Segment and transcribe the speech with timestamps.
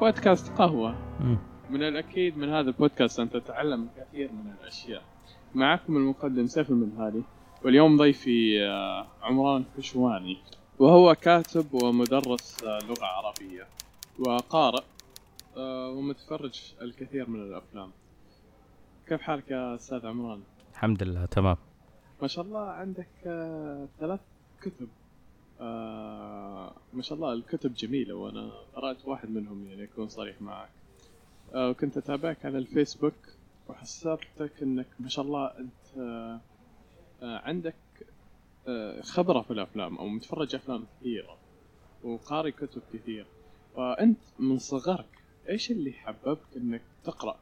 [0.00, 0.94] بودكاست قهوة.
[1.70, 5.02] من الأكيد من هذا البودكاست أن تتعلم كثير من الأشياء.
[5.54, 7.22] معكم المقدم سيف المنهالي
[7.64, 10.38] واليوم ضيفي آه، عمران كشواني
[10.78, 13.66] وهو كاتب ومدرس آه، لغة عربية
[14.18, 14.82] وقارئ
[15.56, 17.90] آه، ومتفرج الكثير من الأفلام.
[19.08, 20.40] كيف حالك يا أستاذ عمران؟
[20.72, 21.56] الحمد لله تمام.
[22.22, 23.08] ما شاء الله عندك
[24.00, 24.20] ثلاث
[24.62, 24.88] كتب.
[25.60, 30.70] آه ما شاء الله الكتب جميلة وأنا قرأت واحد منهم يعني أكون صريح معك.
[31.54, 33.14] آه وكنت أتابعك على الفيسبوك
[33.68, 36.40] وحسبتك أنك ما شاء الله أنت آه
[37.22, 37.74] آه عندك
[38.68, 41.36] آه خبرة في الأفلام أو متفرج أفلام كثيرة
[42.04, 43.26] وقاري كتب كثير
[43.76, 45.08] فأنت من صغرك
[45.48, 47.36] إيش اللي حببك أنك تقرأ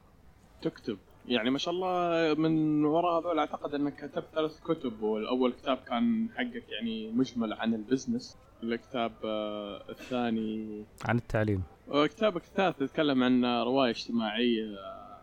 [0.62, 0.98] تكتب؟
[1.28, 6.28] يعني ما شاء الله من وراء هذول أعتقد أنك كتبت ثلاث كتب والأول كتاب كان
[6.36, 13.90] حقك يعني مجمل عن البزنس الكتاب آه، الثاني عن التعليم وكتابك الثالث يتكلم عن رواية
[13.90, 15.18] اجتماعية آه،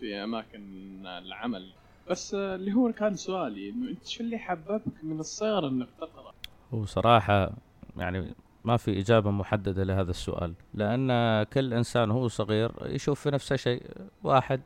[0.00, 0.62] في أماكن
[1.06, 1.72] العمل
[2.10, 6.32] بس آه، اللي هو كان سؤالي إنه أنت شو اللي حببك من الصغر إنك تقرأ؟
[6.72, 7.52] وصراحة
[7.96, 13.56] يعني ما في إجابة محددة لهذا السؤال لأن كل إنسان هو صغير يشوف في نفسه
[13.56, 13.82] شيء
[14.22, 14.60] واحد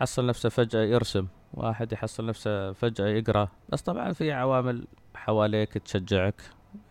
[0.00, 3.48] يحصل نفسه فجأة يرسم واحد يحصل نفسه فجأة يقرأ.
[3.68, 6.42] بس طبعا في عوامل حواليك تشجعك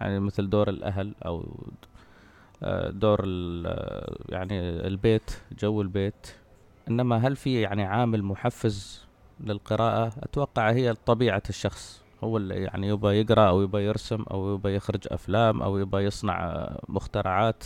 [0.01, 1.57] يعني مثل دور الأهل أو
[2.63, 3.23] آه، دور
[3.65, 6.27] آه، يعني البيت جو البيت.
[6.89, 9.05] إنما هل في يعني عامل محفز
[9.39, 12.03] للقراءة؟ أتوقع هي طبيعة الشخص.
[12.23, 16.69] هو اللي يعني يبغى يقرأ أو يبغى يرسم أو يبغى يخرج أفلام أو يبغى يصنع
[16.89, 17.63] مخترعات.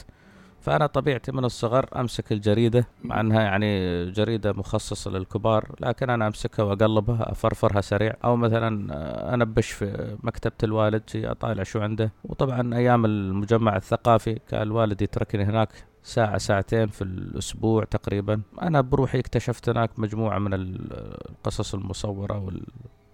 [0.63, 6.63] فأنا طبيعتي من الصغر أمسك الجريدة مع أنها يعني جريدة مخصصة للكبار لكن أنا أمسكها
[6.63, 12.11] وأقلبها أفرفرها سريع أو مثلا آه، أنبش في مكتبة الوالد شي أطالع شو عنده.
[12.25, 15.69] وطبعا أيام المجمع الثقافي كان الوالد يتركني هناك
[16.03, 18.41] ساعة ساعتين في الأسبوع تقريبا.
[18.61, 20.93] أنا بروحي اكتشفت هناك مجموعة من ال-
[21.29, 22.51] القصص المصورة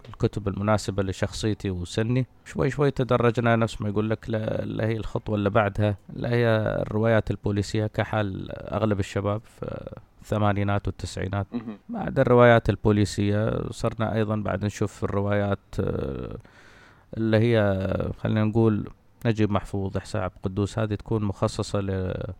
[0.08, 4.30] والكتب المناسبة لشخصيتي وسني شوي شوي تدرجنا نفس ما يقول لك
[4.64, 6.46] لا هي الخطوة اللي بعدها لا هي
[6.82, 9.90] الروايات البوليسية كحال أغلب الشباب في
[10.22, 11.46] الثمانينات والتسعينات.
[11.88, 16.36] بعد الروايات البوليسية صرنا أيضا بعد نشوف الروايات آه،
[17.16, 17.86] اللي هي
[18.18, 18.88] خلينا نقول
[19.26, 21.88] نجيب محفوظ إحسان عبد القدوس هذه تكون مخصصة ل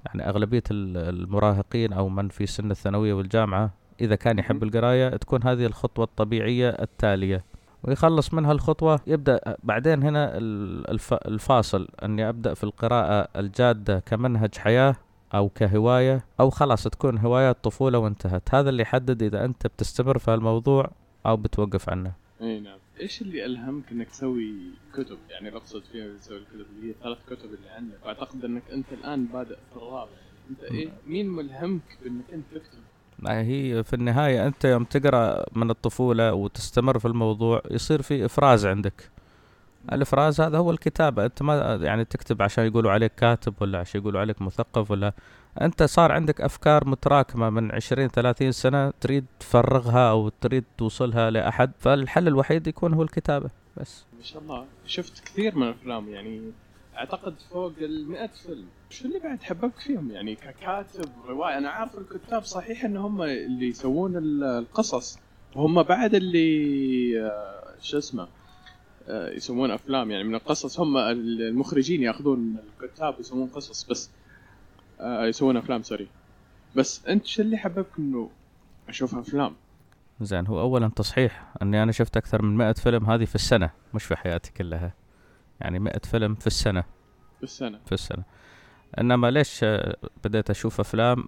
[0.07, 4.63] يعني أغلبية ال- المراهقين أو من في سن الثانوية والجامعة إذا كان يحب.
[4.63, 7.45] القراية تكون هذه الخطوة الطبيعية التالية
[7.85, 9.01] ويخلص منها الخطوة.
[9.07, 11.89] يبدأ بعدين هنا ال- الف الفاصل.
[12.03, 14.97] أني أبدأ في القراءة الجادة كمنهج حياة
[15.35, 18.55] أو كهواية أو خلاص تكون هواية طفولة وانتهت.
[18.55, 20.91] هذا اللي يحدد إذا أنت بتستمر في الموضوع
[21.27, 22.13] أو بتوقف عنه.
[22.43, 22.79] إي نعم.
[23.01, 24.55] إيش اللي ألهمك إنك تسوي
[24.95, 27.97] كتب؟ يعني اقصد فيها تسوي الكتب اللي هي ثلاث كتب اللي عندك.
[28.05, 30.11] وأعتقد إنك أنت الآن بادئ في الرابع.
[30.51, 32.79] أنت إيه؟ مين ملهمك بإنك أنت تكتب؟
[33.21, 38.67] ما هي في النهاية أنت يوم تقرأ من الطفولة وتستمر في الموضوع يصير في إفراز
[38.67, 39.11] عندك.
[39.93, 41.25] الإفراز هذا هو الكتابة.
[41.25, 45.13] أنت ما يعني تكتب عشان يقولوا عليك كاتب ولا عشان يقولوا عليك مثقف ولا.
[45.61, 51.71] أنت صار عندك أفكار متراكمة من 20 30 سنة تريد تفرغها أو تريد توصلها لأحد
[51.79, 53.51] فالحل الوحيد يكون هو الكتابة.
[53.77, 54.05] بس.
[54.19, 54.65] ما شاء الله.
[54.87, 56.41] شفت كثير من الأفلام يعني
[56.97, 58.67] أعتقد فوق ال 100 فيلم.
[58.91, 63.69] شو اللي بعد حببك فيهم؟ يعني ككاتب رواية أنا عارف الكتاب صحيح إن هم اللي
[63.69, 65.19] يسوون ال- القصص.
[65.57, 68.29] وهم بعد اللي آه، شو اسمه
[69.09, 70.11] آه، يسوون أفلام.
[70.11, 74.11] يعني من القصص هم المخرجين يأخذون الكتاب ويسوون قصص بس.
[75.01, 76.09] آه، يسوون أفلام سوري.
[76.77, 78.31] بس أنت شو اللي حببك إنه
[78.89, 79.55] أشوف أفلام؟
[80.21, 81.53] زين هو أولا تصحيح.
[81.63, 84.95] أني أنا شفت أكثر من 100 فيلم هذه في السنة مش في حياتي كلها.
[85.61, 86.85] يعني 100 فيلم في السنة.
[87.41, 88.23] بالسنه في السنة.
[89.01, 89.65] إنما ليش
[90.25, 91.25] بديت أشوف أفلام؟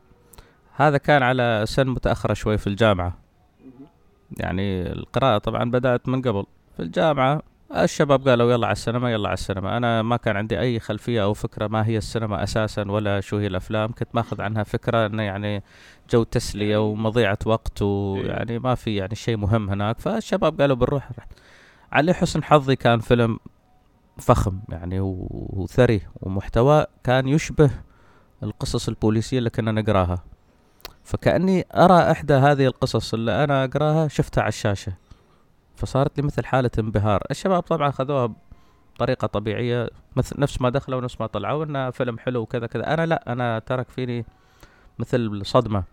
[0.77, 3.19] هذا كان على سن متأخرة شوي في الجامعة.
[4.41, 6.45] يعني القراءة طبعا بدأت من قبل.
[6.77, 7.43] في الجامعة
[7.77, 9.77] الشباب قالوا يلا على السينما يلا على السينما.
[9.77, 13.47] أنا ما كان عندي أي خلفية أو فكرة ما هي السينما أساسا ولا شو هي
[13.47, 13.93] الأفلام.
[13.93, 15.63] كنت ماخذ عنها فكرة انه يعني
[16.11, 19.99] جو تسلية ومضيعة وقت ويعني ما في يعني شيء مهم هناك.
[19.99, 21.11] فالشباب قالوا بنروح.
[21.93, 23.39] على حسن حظي كان فيلم
[24.19, 27.71] فخم يعني وثري ومحتوى كان يشبه
[28.43, 30.19] القصص البوليسية اللي كنا نقراها.
[31.05, 34.93] فكأني أرى إحدى هذه القصص اللي أنا أقراها شفتها على الشاشة.
[35.77, 37.23] فصارت لي مثل حالة انبهار.
[37.31, 38.35] الشباب طبعا خذوها
[38.95, 42.95] بطريقة طبيعية مثل نفس ما دخلوا ونفس ما طلعوا إنه فيلم حلو وكذا كذا.
[42.95, 44.25] أنا لا أنا ترك فيني
[44.99, 45.85] مثل صدمة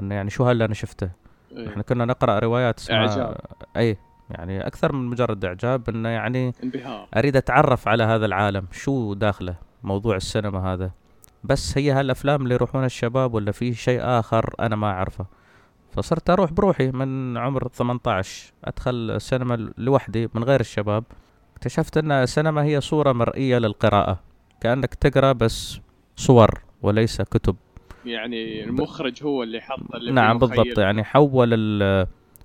[0.00, 1.10] إنه يعني شو هاللي أنا شفته؟
[1.52, 1.68] إيه.
[1.68, 3.40] إحنا كنا نقرأ روايات اسمها إعجاب.
[3.76, 3.96] أي
[4.30, 7.08] يعني أكثر من مجرد إعجاب إنه يعني انبهار.
[7.16, 8.66] أريد أتعرف على هذا العالم.
[8.72, 10.90] شو داخله؟ موضوع السينما هذا.
[11.44, 15.26] بس هي هالأفلام اللي يروحون الشباب ولا في شيء آخر أنا ما أعرفه.
[15.90, 21.04] فصرت أروح بروحي من عمر 18 أدخل السينما لوحدي من غير الشباب.
[21.56, 24.20] اكتشفت إن السينما هي صورة مرئية للقراءة.
[24.60, 25.80] كأنك تقرأ بس
[26.16, 27.56] صور وليس كتب.
[28.04, 30.78] يعني المخرج هو اللي حط اللي نعم بالضبط.
[30.78, 31.48] يعني حول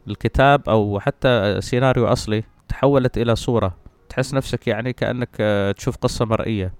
[0.07, 3.77] الكتاب أو حتى سيناريو أصلي تحولت إلى صورة.
[4.09, 6.73] تحس نفسك يعني كأنك آه، تشوف قصة مرئية.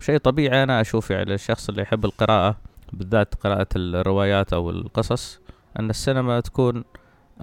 [0.00, 2.56] شيء طبيعي أنا أشوف يعني الشخص اللي يحب القراءة
[2.92, 5.40] بالذات قراءة الروايات أو القصص
[5.78, 6.84] أن السينما تكون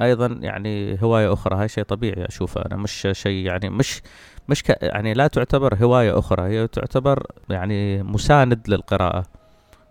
[0.01, 1.55] أيضا يعني هواية أخرى.
[1.55, 4.01] هاي شيء طبيعي أشوفه أنا مش شيء يعني مش
[4.49, 9.23] مش ك يعني لا تعتبر هواية أخرى هي تعتبر يعني مساند للقراءة.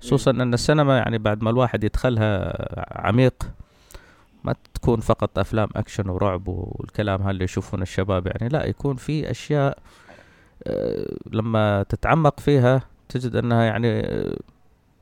[0.01, 2.53] خصوصا أن السينما يعني بعد ما الواحد يدخلها
[3.07, 3.35] عميق
[4.45, 9.79] ما تكون فقط أفلام أكشن ورعب والكلام هاللي يشوفون الشباب يعني لا يكون في أشياء
[10.67, 14.03] آه، لما تتعمق فيها تجد أنها يعني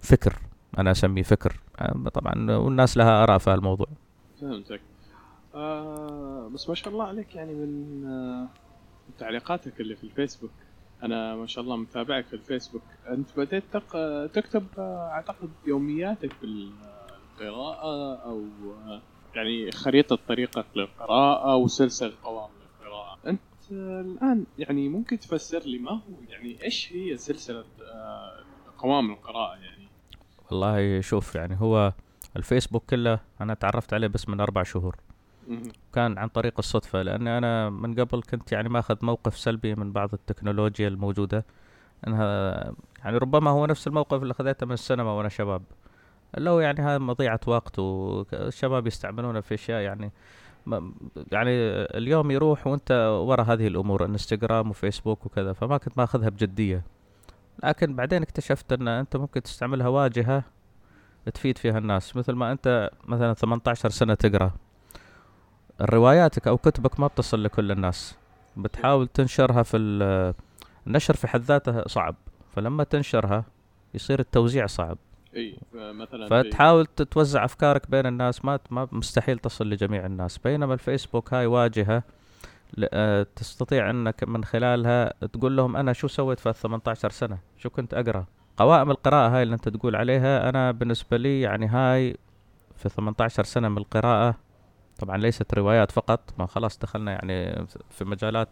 [0.00, 0.38] فكر.
[0.78, 1.56] أنا أسميه فكر.
[1.78, 3.86] آه، طبعا والناس لها آراء في الموضوع
[4.40, 4.80] فهمتك.
[5.54, 8.48] آه بس ما شاء الله عليك يعني من آه
[9.18, 10.50] تعليقاتك اللي في الفيسبوك.
[11.02, 12.82] أنا ما شاء الله متابعك في الفيسبوك.
[13.08, 13.96] أنت بديت تق...
[14.26, 18.44] تكتب آه أعتقد يومياتك بالقراءة أو
[18.86, 19.00] آه
[19.38, 23.40] يعني خريطة طريقة للقراءة وسلسلة قوام للقراءة أنت
[23.72, 28.44] آه الآن يعني ممكن تفسر لي ما هو يعني إيش هي سلسلة آه
[28.78, 29.88] قوام القراءة يعني؟
[30.50, 31.92] والله شوف يعني هو
[32.36, 34.96] الفيسبوك كله أنا تعرفت عليه بس من أربع شهور.
[35.94, 40.14] كان عن طريق الصدفة لأني أنا من قبل كنت يعني ماخذ موقف سلبي من بعض
[40.14, 41.44] التكنولوجيا الموجودة.
[42.06, 42.72] أنها
[43.04, 45.62] يعني ربما هو نفس الموقف اللي خذيته من السينما وأنا شباب.
[46.38, 50.12] هو يعني هذا مضيعة وقت والشباب يستعملونه في أشياء يعني
[51.32, 51.50] يعني
[51.98, 56.82] اليوم يروح وأنت ورا هذه الأمور إنستغرام وفيسبوك وكذا فما كنت ماخذها بجدية.
[57.64, 60.44] لكن بعدين اكتشفت أن أنت ممكن تستعملها واجهة
[61.34, 62.16] تفيد فيها الناس.
[62.16, 64.52] مثل ما أنت مثلا 18 سنة تقرأ
[65.80, 68.18] رواياتك أو كتبك ما بتصل لكل الناس.
[68.56, 69.76] بتحاول تنشرها في
[70.86, 72.14] النشر في حد ذاته صعب.
[72.54, 73.44] فلما تنشرها
[73.94, 74.98] يصير التوزيع صعب.
[75.36, 78.44] إي مثلا فتحاول تتوزع أفكارك بين الناس.
[78.44, 80.38] ما ما مستحيل تصل لجميع الناس.
[80.38, 82.02] بينما الفيسبوك هاي واجهة
[82.92, 87.94] آه، تستطيع أنك من خلالها تقول لهم أنا شو سويت في 18 سنة؟ شو كنت
[87.94, 88.26] أقرأ؟
[88.56, 92.16] قوائم القراءة هاي اللي أنت تقول عليها أنا بالنسبة لي يعني هاي
[92.76, 94.34] في 18 سنة من القراءة
[94.98, 98.48] طبعا ليست روايات فقط ما خلاص دخلنا يعني في مجالات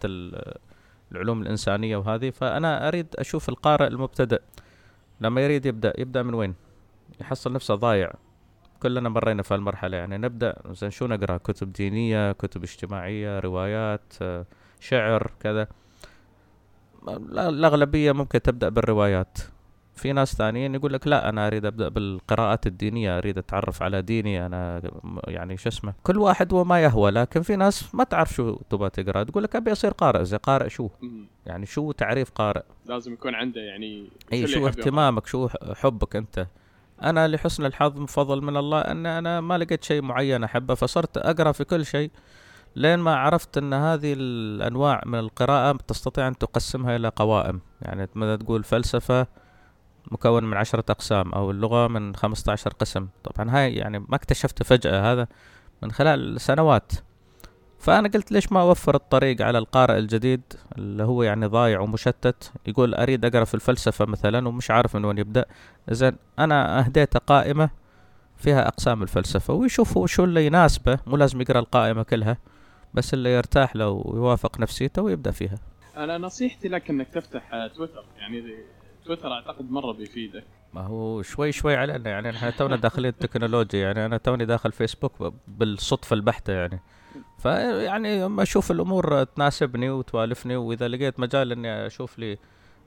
[1.12, 2.31] العلوم الإنسانية وهذه.
[2.31, 4.40] فأنا أريد أشوف القارئ المبتدئ.
[5.20, 6.55] لما يريد يبدأ يبدأ من وين؟
[7.20, 8.12] يحصل نفسه ضايع.
[8.82, 14.14] كلنا مرينا في المرحلة يعني نبدأ زين شو نقرأ؟ كتب دينية كتب اجتماعية روايات
[14.81, 15.69] شعر كذا.
[17.08, 19.38] الأغلبية ممكن تبدأ بالروايات.
[19.94, 24.47] في ناس ثانيين يقول لك لا أنا أريد أبدأ بالقراءات الدينية أريد أتعرف على ديني
[24.47, 24.82] أنا
[25.25, 25.94] يعني شو اسمه.
[26.02, 29.23] كل واحد وما يهوى لكن في ناس ما تعرف شو تبغى تقرأ.
[29.23, 30.25] تقول لك أبي أصير قارئ.
[30.25, 30.88] زي قارئ شو؟
[31.47, 36.47] يعني شو تعريف قارئ؟ لازم يكون عنده يعني اي شو اهتمامك؟ شو حبك أنت؟
[37.02, 41.52] أنا لحسن الحظ فضل من الله أن أنا ما لقيت شيء معين أحبه فصرت أقرأ
[41.52, 42.10] في كل شيء
[42.76, 47.61] لين ما عرفت أن هذه الأنواع من القراءة تستطيع أن تقسمها إلى قوائم.
[47.82, 49.26] يعني مثلا تقول فلسفة
[50.11, 53.09] مكون من عشرة أقسام أو اللغة من خمسة عشر قسم.
[53.25, 55.28] طبعا هاي يعني ما اكتشفت فجأة هذا
[55.82, 56.92] من خلال سنوات.
[57.87, 60.43] فأنا قلت ليش ما أوفر الطريق على القارئ الجديد
[60.78, 65.19] اللي هو يعني ضايع ومشتت يقول أريد أقرأ في الفلسفة مثلا ومش عارف من وين
[65.19, 65.45] يبدأ.
[65.90, 67.71] إذا أنا أهديت قائمة
[68.37, 70.99] فيها أقسام الفلسفة ويشوف شو اللي يناسبه.
[71.07, 72.37] مو لازم يقرأ القائمة كلها
[72.95, 75.59] بس اللي يرتاح له ويوافق نفسيته ويبدأ فيها.
[75.97, 78.05] أنا نصيحتي لك إنك تفتح تويتر.
[78.19, 78.45] يعني
[79.05, 80.45] تويتر أعتقد مرة بيفيدك.
[80.75, 85.35] ما هو شوي شوي علينا يعني إحنا تونا داخلين التكنولوجيا يعني أنا توني داخل فيسبوك
[85.49, 86.81] بالصدفة البحتة يعني.
[87.38, 92.38] فيعني أشوف الأمور تناسبني وتوالفني وإذا لقيت مجال إني أشوف لي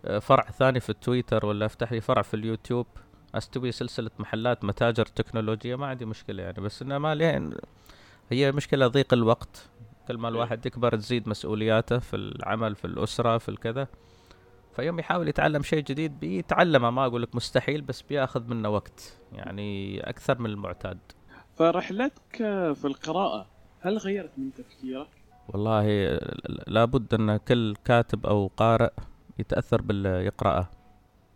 [0.05, 2.87] آه، فرع ثاني في التويتر ولا أفتح لي فرع في اليوتيوب
[3.35, 6.61] أستوي سلسلة محلات متاجر تكنولوجيا ما عندي مشكلة يعني.
[6.61, 7.53] بس إنه ما لين
[8.31, 9.69] هي مشكلة ضيق الوقت.
[10.07, 13.87] كل ما الواحد يكبر تزيد مسؤولياته في العمل في الأسرة في الكذا.
[14.75, 19.17] فيوم يحاول يتعلم شيء جديد بيتعلمه ما أقول لك مستحيل بس بياخذ منه وقت.
[19.33, 20.99] يعني أكثر من المعتاد.
[21.55, 22.37] فرحلتك
[22.73, 25.07] في القراءة هل غيرت من تفكيرك؟
[25.49, 26.19] والله
[26.67, 28.91] لابد أن كل كاتب أو قارئ
[29.39, 30.67] يتأثر باللي يقراه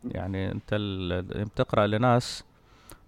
[0.05, 0.75] يعني أنت
[1.55, 2.43] تقرأ لناس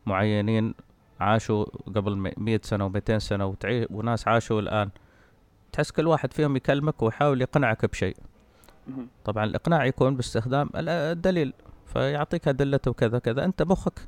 [0.06, 0.74] معينين
[1.20, 1.66] عاشوا
[1.96, 4.90] قبل مئة سنة و200 سنة وتعيش وناس عاشوا الآن.
[5.72, 8.18] تحس كل واحد فيهم يكلمك ويحاول يقنعك بشيء.
[9.26, 11.54] طبعا الإقناع يكون باستخدام الدليل
[11.86, 14.00] فيعطيك أدلته وكذا كذا أنت مخك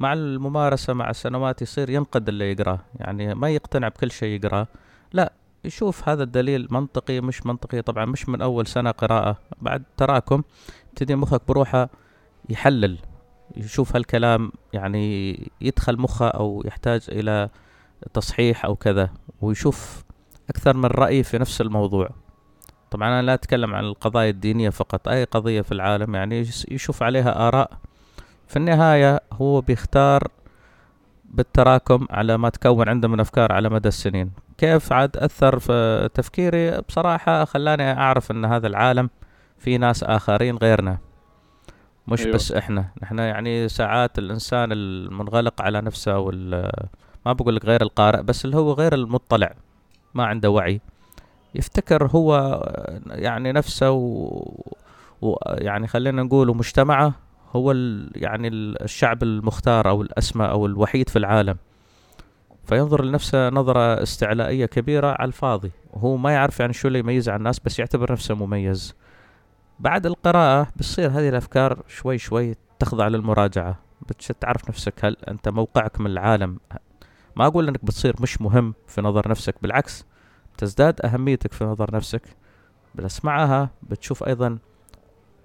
[0.00, 4.66] مع الممارسة مع السنوات يصير ينقد اللي يقراه يعني ما يقتنع بكل شيء يقراه
[5.12, 5.32] لا
[5.64, 7.82] يشوف هذا الدليل منطقي مش منطقي.
[7.82, 9.36] طبعا مش من أول سنة قراءة.
[9.62, 10.42] بعد تراكم
[10.88, 11.88] يبتدي مخك بروحه
[12.48, 12.98] يحلل
[13.56, 17.48] يشوف هالكلام يعني يدخل مخه أو يحتاج إلى
[18.14, 20.04] تصحيح أو كذا ويشوف
[20.50, 22.10] أكثر من رأي في نفس الموضوع.
[22.90, 27.48] طبعا أنا لا أتكلم عن القضايا الدينية فقط أي قضية في العالم يعني يشوف عليها
[27.48, 27.78] آراء
[28.48, 30.28] في النهاية هو بيختار
[31.24, 34.30] بالتراكم على ما تكون عنده من أفكار على مدى السنين.
[34.58, 39.10] كيف عاد أثر في تفكيري؟ بصراحة خلاني أعرف أن هذا العالم
[39.58, 40.98] في ناس آخرين غيرنا
[42.08, 42.34] مش أيوة.
[42.34, 42.88] بس إحنا.
[43.02, 46.70] نحن يعني ساعات الإنسان المنغلق على نفسه وال
[47.26, 49.52] ما بقول لك غير القارئ بس اللي هو غير المطلع
[50.14, 50.80] ما عنده وعي.
[51.54, 52.62] يفتكر هو
[53.06, 53.90] يعني نفسه
[55.20, 57.72] ويعني خلينا نقول مجتمعه هو
[58.14, 61.56] يعني الشعب المختار أو الأسمى أو الوحيد في العالم.
[62.64, 65.70] فينظر لنفسه نظرة استعلائية كبيرة على الفاضي.
[65.92, 68.94] وهو ما يعرف يعني شو اللي يميز عن الناس بس يعتبر نفسه مميز.
[69.78, 73.78] بعد القراءة بتصير هذه الأفكار شوي شوي تخضع للمراجعة.
[74.30, 76.58] بتعرف نفسك هل أنت موقعك من العالم.
[77.36, 80.04] ما أقول أنك بتصير مش مهم في نظر نفسك بالعكس
[80.58, 82.22] تزداد أهميتك في نظر نفسك.
[82.94, 84.58] بس معها بتشوف أيضا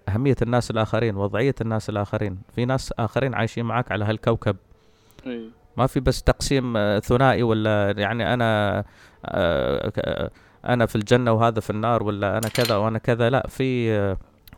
[0.10, 2.42] أهمية الناس الآخرين وضعية الناس الآخرين.
[2.56, 4.56] في ناس آخرين عايشين معك على هالكوكب.
[5.28, 5.50] أي.
[5.78, 8.80] ما في بس تقسيم آه، ثنائي ولا يعني أنا
[9.26, 10.32] آه، آه،
[10.66, 13.30] أنا في الجنة وهذا في النار ولا أنا كذا وأنا كذا.
[13.30, 14.16] لا في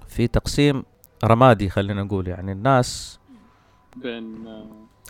[0.07, 0.83] في تقسيم
[1.23, 2.27] رمادي خلينا نقول.
[2.27, 3.19] يعني الناس
[3.95, 4.47] بين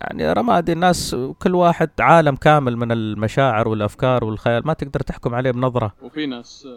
[0.01, 5.51] يعني رمادي الناس كل واحد عالم كامل من المشاعر والأفكار والخيال ما تقدر تحكم عليه
[5.51, 5.93] بنظرة.
[6.01, 6.67] وفي ناس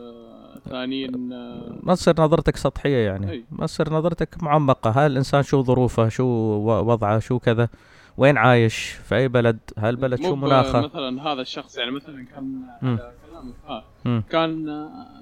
[0.70, 3.30] ثانيين آه ما تصير نظرتك سطحية يعني.
[3.30, 3.44] أي.
[3.50, 4.90] ما تصير نظرتك معمقة.
[4.90, 6.24] هل الإنسان شو ظروفه شو
[6.64, 7.68] وضعه شو كذا؟
[8.16, 12.62] وين عايش؟ في أي بلد؟ هل البلد شو مناخه؟ مثلا هذا الشخص يعني مثلا كان
[14.30, 14.64] كان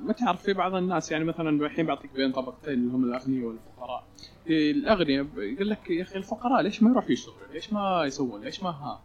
[0.03, 4.05] ما تعرف في بعض الناس يعني مثلا الحين بعطيك بين طبقتين اللي هم الأغنياء والفقراء
[4.47, 8.71] الأغنياء يقول لك يا أخي الفقراء ليش ما يروحوا يشتغلوا؟ ليش ما يسوون؟ ليش ما
[8.71, 9.01] ها؟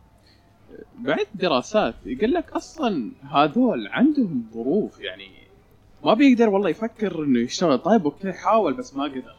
[0.99, 5.31] بعد دراسات يقول لك أصلا هذول عندهم ظروف يعني
[6.05, 9.35] ما بيقدر والله يفكر إنه يشتغل طيب أوكي حاول بس ما قدر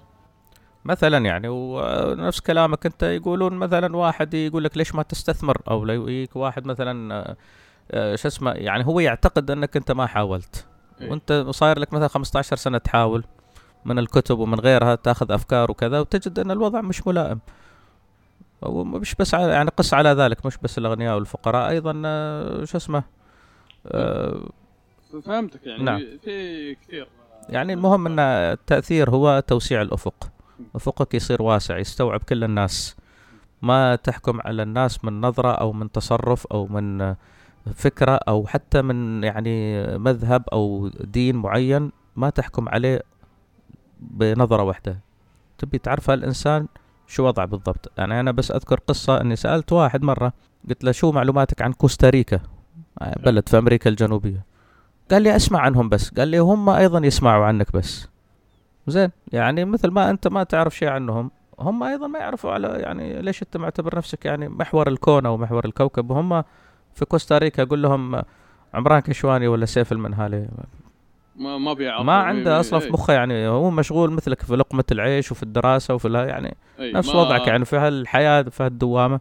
[0.85, 6.09] مثلا يعني ونفس كلامك أنت يقولون مثلا واحد يقول لك ليش ما تستثمر أو لو
[6.09, 7.37] يجيك واحد مثلا آه، آه،
[7.95, 10.67] شو اسمه يعني هو يعتقد أنك أنت ما حاولت.
[11.01, 13.25] إيه؟ وأنت صاير لك مثلا 15 سنة تحاول
[13.85, 17.41] من الكتب ومن غيرها تأخذ أفكار وكذا وتجد أن الوضع مش ملائم.
[18.63, 23.03] ومش بس على يعني قس على ذلك مش بس الأغنياء والفقراء أيضا آه، شو اسمه
[25.25, 25.83] فهمتك يعني.
[25.83, 25.99] نعم.
[26.25, 27.09] في كثير
[27.49, 30.31] يعني المهم أن التأثير هو توسيع الأفق.
[30.75, 32.97] أفقك يصير واسع يستوعب كل الناس.
[33.63, 37.15] ما تحكم على الناس من نظرة أو من تصرف أو من
[37.75, 43.03] فكرة أو حتى من يعني مذهب أو دين معين ما تحكم عليه
[44.01, 45.01] بنظرة واحدة.
[45.59, 46.67] تبي تعرف الإنسان
[47.07, 47.93] شو وضعه بالضبط.
[47.99, 50.33] يعني أنا بس أذكر قصة أني سألت واحد مرة
[50.69, 52.41] قلت له شو معلوماتك عن كوستاريكا؟
[53.25, 54.45] بلد في أمريكا الجنوبية.
[55.11, 56.11] قال لي أسمع عنهم بس.
[56.11, 58.09] قال لي هم أيضا يسمعوا عنك بس.
[58.87, 59.11] زين.
[59.33, 63.43] يعني مثل ما أنت ما تعرف شيء عنهم هم أيضا ما يعرفوا على يعني ليش
[63.43, 66.11] أنت معتبر نفسك يعني محور الكون أو محور الكوكب.
[66.11, 66.45] وهم
[66.95, 68.23] في كوستاريكا أقول لهم
[68.75, 70.49] عمران كشواني ولا سيف المنهالي؟
[71.37, 75.33] ما ما بيعرف ما عنده أصلا في مخه يعني هو مشغول مثلك في لقمة العيش
[75.33, 79.21] وفي الدراسة وفي يعني نفس وضعك يعني في هالحياة في هالدوامة.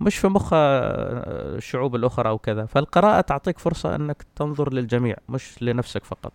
[0.00, 2.66] مش في مخ آه، الشعوب الأخرى أو كذا.
[2.66, 6.32] فالقراءة تعطيك فرصة أنك تنظر للجميع مش لنفسك فقط.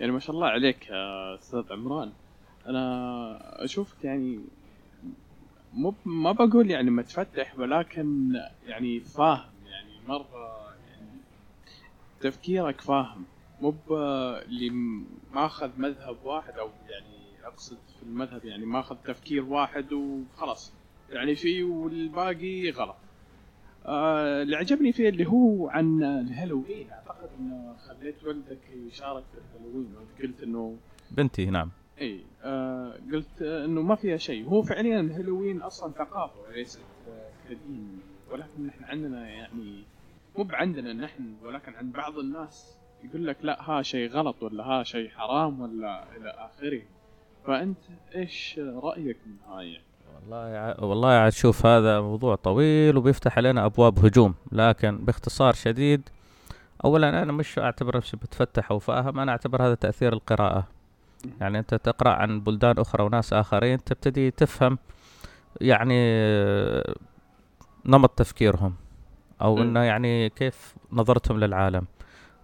[0.00, 2.12] يعني ما شاء الله عليك يا أستاذ عمران.
[2.66, 4.40] أنا أشوفك يعني
[5.74, 8.32] مو ما بقول يعني متفتح ولكن
[8.66, 9.55] يعني فاهم.
[10.08, 11.10] مرة يعني
[12.20, 13.24] تفكيرك فاهم.
[13.60, 14.70] مو اللي
[15.32, 20.72] ماخذ مذهب واحد أو يعني أقصد في المذهب يعني ماخذ تفكير واحد وخلاص.
[21.10, 22.96] يعني فيه والباقي غلط.
[23.86, 26.90] آه اللي عجبني فيه اللي هو عن الهالوين.
[26.90, 29.94] أعتقد إنه خليت ولدك يشارك في الهالوين.
[29.96, 30.76] وأنت قلت إنه
[31.10, 31.70] بنتي نعم.
[32.00, 34.48] إي آه قلت إنه ما فيها شيء.
[34.48, 36.80] هو فعليا الهالوين أصلا ثقافة وليست
[37.48, 38.00] كدين.
[38.30, 39.84] ولكن نحن عندنا يعني
[40.38, 44.82] مو عندنا نحن ولكن عند بعض الناس يقول لك لا ها شيء غلط ولا ها
[44.84, 46.82] شيء حرام ولا إلى آخره.
[47.46, 47.78] فأنت
[48.14, 49.80] إيش رأيك من هاي؟
[50.14, 56.08] والله والله عاد شوف هذا موضوع طويل وبيفتح علينا أبواب هجوم لكن باختصار شديد
[56.84, 60.66] اولا أنا مش أعتبر نفسي بتفتح أو فاهم أنا أعتبر هذا تأثير القراءة.
[61.40, 64.78] يعني أنت تقرأ عن بلدان أخرى وناس آخرين تبتدي تفهم
[65.60, 65.98] يعني
[67.86, 68.74] نمط تفكيرهم.
[69.42, 69.62] أو.
[69.62, 71.86] إنه يعني كيف نظرتهم للعالم.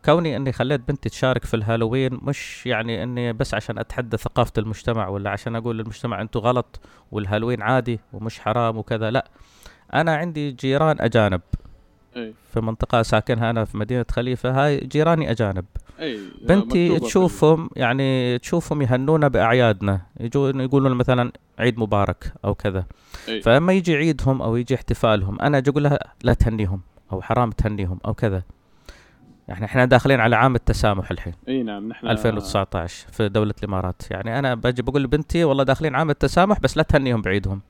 [0.04, 5.08] كوني إني خليت بنتي تشارك في الهالوين مش يعني إني بس عشان أتحدى ثقافة المجتمع
[5.08, 6.80] ولا عشان أقول للمجتمع أنتم غلط
[7.12, 9.30] والهالوين عادي ومش حرام وكذا لا.
[9.94, 11.40] أنا عندي جيران أجانب.
[12.16, 15.64] اي في منطقة ساكنها أنا في مدينة خليفة هاي جيراني أجانب.
[16.02, 20.00] إي بنتي تشوفهم يعني تشوفهم يهنونا بأعيادنا.
[20.21, 22.85] يجون يقولون مثلا عيد مبارك أو كذا.
[23.28, 23.40] أي.
[23.42, 26.80] فلما يجي عيدهم أو يجي احتفالهم أنا أجي أقول لها لا تهنيهم
[27.12, 28.42] أو حرام تهنيهم أو كذا.
[29.49, 31.32] يعني إحنا داخلين على عام التسامح الحين.
[31.49, 34.02] ال- إي نعم نحن 2019 في دولة الإمارات.
[34.11, 37.61] يعني أنا بجي بقول لبنتي والله داخلين عام التسامح بس لا تهنيهم بعيدهم.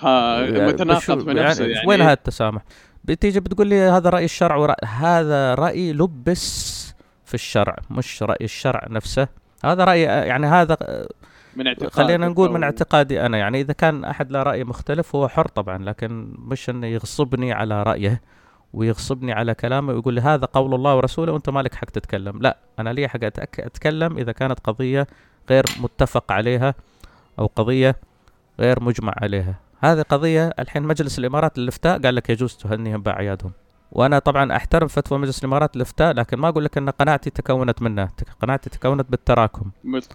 [0.00, 2.62] ها يعني متناقض بشو- في نفسه يعني, وين هذا التسامح؟
[3.04, 6.81] بتيجي بتقول لي هذا رأي الشرع ورأي هذا رأي لبس
[7.32, 9.28] في الشرع مش رأي الشرع نفسه.
[9.64, 10.76] هذا رأي يعني هذا
[11.56, 13.38] من اعتقاد خلينا نقول من اعتقادي أنا.
[13.38, 17.82] يعني إذا كان أحد له رأي مختلف هو حر طبعا لكن مش إنه يغصبني على
[17.82, 18.20] رأيه
[18.72, 22.38] ويغصبني على كلامه ويقول لي هذا قول الله ورسوله وأنت مالك حق تتكلم.
[22.42, 25.06] لا أنا لي حق أتكلم إذا كانت قضية
[25.50, 26.74] غير متفق عليها
[27.38, 27.96] أو قضية
[28.60, 29.54] غير مجمع عليها.
[29.80, 33.52] هذه قضية الحين مجلس الإمارات للإفتاء قال لك يجوز تهنيهم بأعيادهم.
[33.92, 38.08] وأنا طبعا أحترم فتوى مجلس الإمارات للافتاء لكن ما أقول لك أن قناعتي تكونت منه.
[38.42, 39.70] قناعتي تكونت بالتراكم.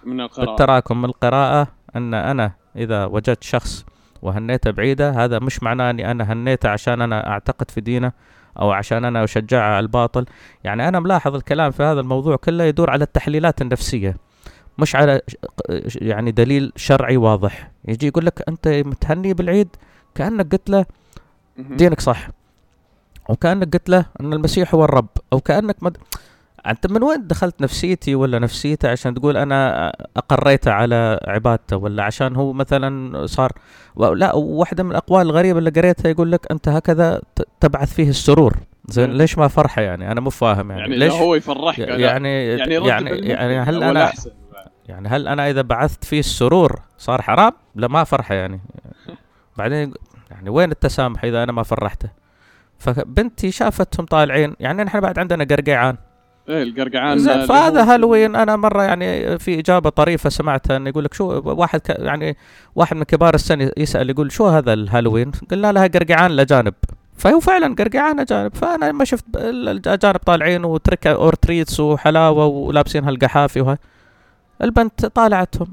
[0.05, 0.45] من القراءة.
[0.45, 3.85] بالتراكم من القراءة أن أنا إذا وجدت شخص
[4.21, 8.11] وهنيته بعيدة هذا مش معناه أني أنا هنيته عشان أنا أعتقد في دينه
[8.59, 10.25] أو عشان أنا أشجعه على الباطل.
[10.63, 14.17] يعني أنا ملاحظ الكلام في هذا الموضوع كله يدور على التحليلات النفسية
[14.79, 15.21] مش على
[15.95, 17.71] يعني دليل شرعي واضح.
[17.87, 19.67] يجي يقول لك أنت متهني بالعيد؟
[20.15, 20.85] كأنك قلت له.
[21.57, 22.27] دينك صح.
[23.29, 25.97] وكأنك قلت له أن المسيح هو الرب أو كأنك مد...
[26.67, 32.35] أنت من وين دخلت نفسيتي ولا نفسيته عشان تقول أنا أقريته على عبادته ولا عشان
[32.35, 33.51] هو مثلا صار.
[33.97, 37.21] لا واحدة من الأقوال الغريبة اللي قريتها يقول لك أنت هكذا
[37.59, 39.13] تبعث فيه السرور زين.
[39.13, 41.79] ليش ما فرحة يعني أنا مو فاهم يعني, يعني ليش هو يفرحك.
[41.79, 44.31] يعني يعني يعني, رد يعني هل ولا أنا احسن
[44.87, 48.61] يعني هل أنا إذا بعثت فيه السرور صار حرام؟ لا ما فرحة يعني
[49.57, 49.93] بعدين
[50.31, 52.09] يعني وين التسامح إذا أنا ما فرحته؟
[52.79, 54.55] فبنتي شافتهم طالعين.
[54.59, 55.97] يعني نحن بعد عندنا قرقيعان.
[56.49, 61.13] إيه القرقعان زين فهذا هالوين أنا مرة يعني في إجابة طريفة سمعتها إنه يقول لك
[61.13, 62.37] شو واحد ك يعني
[62.75, 66.73] واحد من كبار السن يسأل يقول شو هذا الهالوين؟ قلنا لها قرقيعان الاجانب
[67.17, 73.03] فهو فعلا قرقيعان اجانب فأنا لما شفت الأجانب طالعين و trick or treats وحلاوة ولابسين
[73.03, 73.77] هالقحافي وهاي.
[74.61, 75.67] البنت طالعتهم.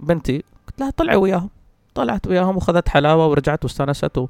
[0.00, 1.50] بنتي قلت لها طلعي وياهم.
[1.94, 4.20] طلعت وياهم وخذت حلاوة ورجعت واستانست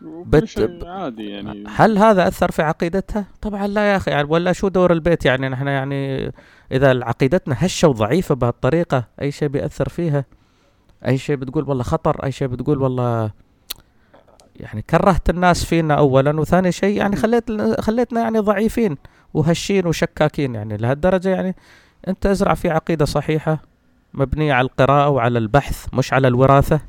[0.00, 1.64] بت- عادي يعني.
[1.68, 5.48] هل هذا أثر في عقيدتها؟ طبعا لا يا أخي يعني ولا شو دور البيت؟ يعني
[5.48, 6.32] نحن يعني
[6.72, 10.24] إذا عقيدتنا هشة وضعيفة بهالطريقة أي شيء بيأثر فيها؟
[11.06, 13.30] أي شيء بتقول والله خطر؟ أي شيء بتقول والله
[14.56, 17.44] يعني كرهت الناس فينا اولا وثاني شيء يعني خليت
[17.80, 18.96] خليتنا يعني ضعيفين
[19.34, 20.76] وهشين وشكاكين يعني.
[20.76, 21.54] لهالدرجة يعني
[22.08, 23.62] أنت ازرع في عقيدة صحيحة
[24.14, 26.80] مبنية على القراءة وعلى البحث مش على الوراثة.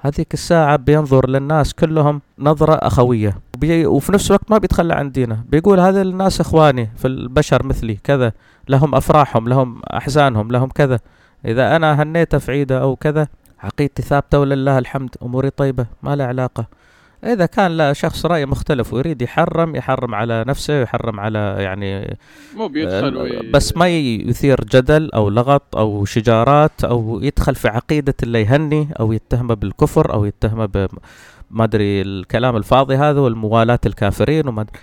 [0.00, 3.38] هذيك الساعة بينظر للناس كلهم نظرة أخوية.
[3.56, 5.44] وبي وفي نفس الوقت ما بيتخلى عن دينه.
[5.48, 8.32] بيقول هذا الناس إخواني في البشر مثلي كذا.
[8.68, 10.98] لهم أفراحهم لهم أحزانهم لهم كذا.
[11.44, 13.28] إذا أنا هنيته في عيده أو كذا
[13.60, 16.66] عقيدتي ثابتة ولله الحمد أموري طيبة ما لها علاقة.
[17.24, 22.18] إذا كان لا شخص رأي مختلف ويريد يحرم يحرم على نفسه يحرم على يعني
[22.56, 23.50] مو بيدخل آه،.
[23.50, 29.12] بس ما يثير جدل أو لغط أو شجارات أو يدخل في عقيدة اللي يهني أو
[29.12, 30.86] يتهمه بالكفر أو يتهمه ب
[31.50, 34.80] ما أدري الكلام الفاضي هذا والموالاة الكافرين وما أدري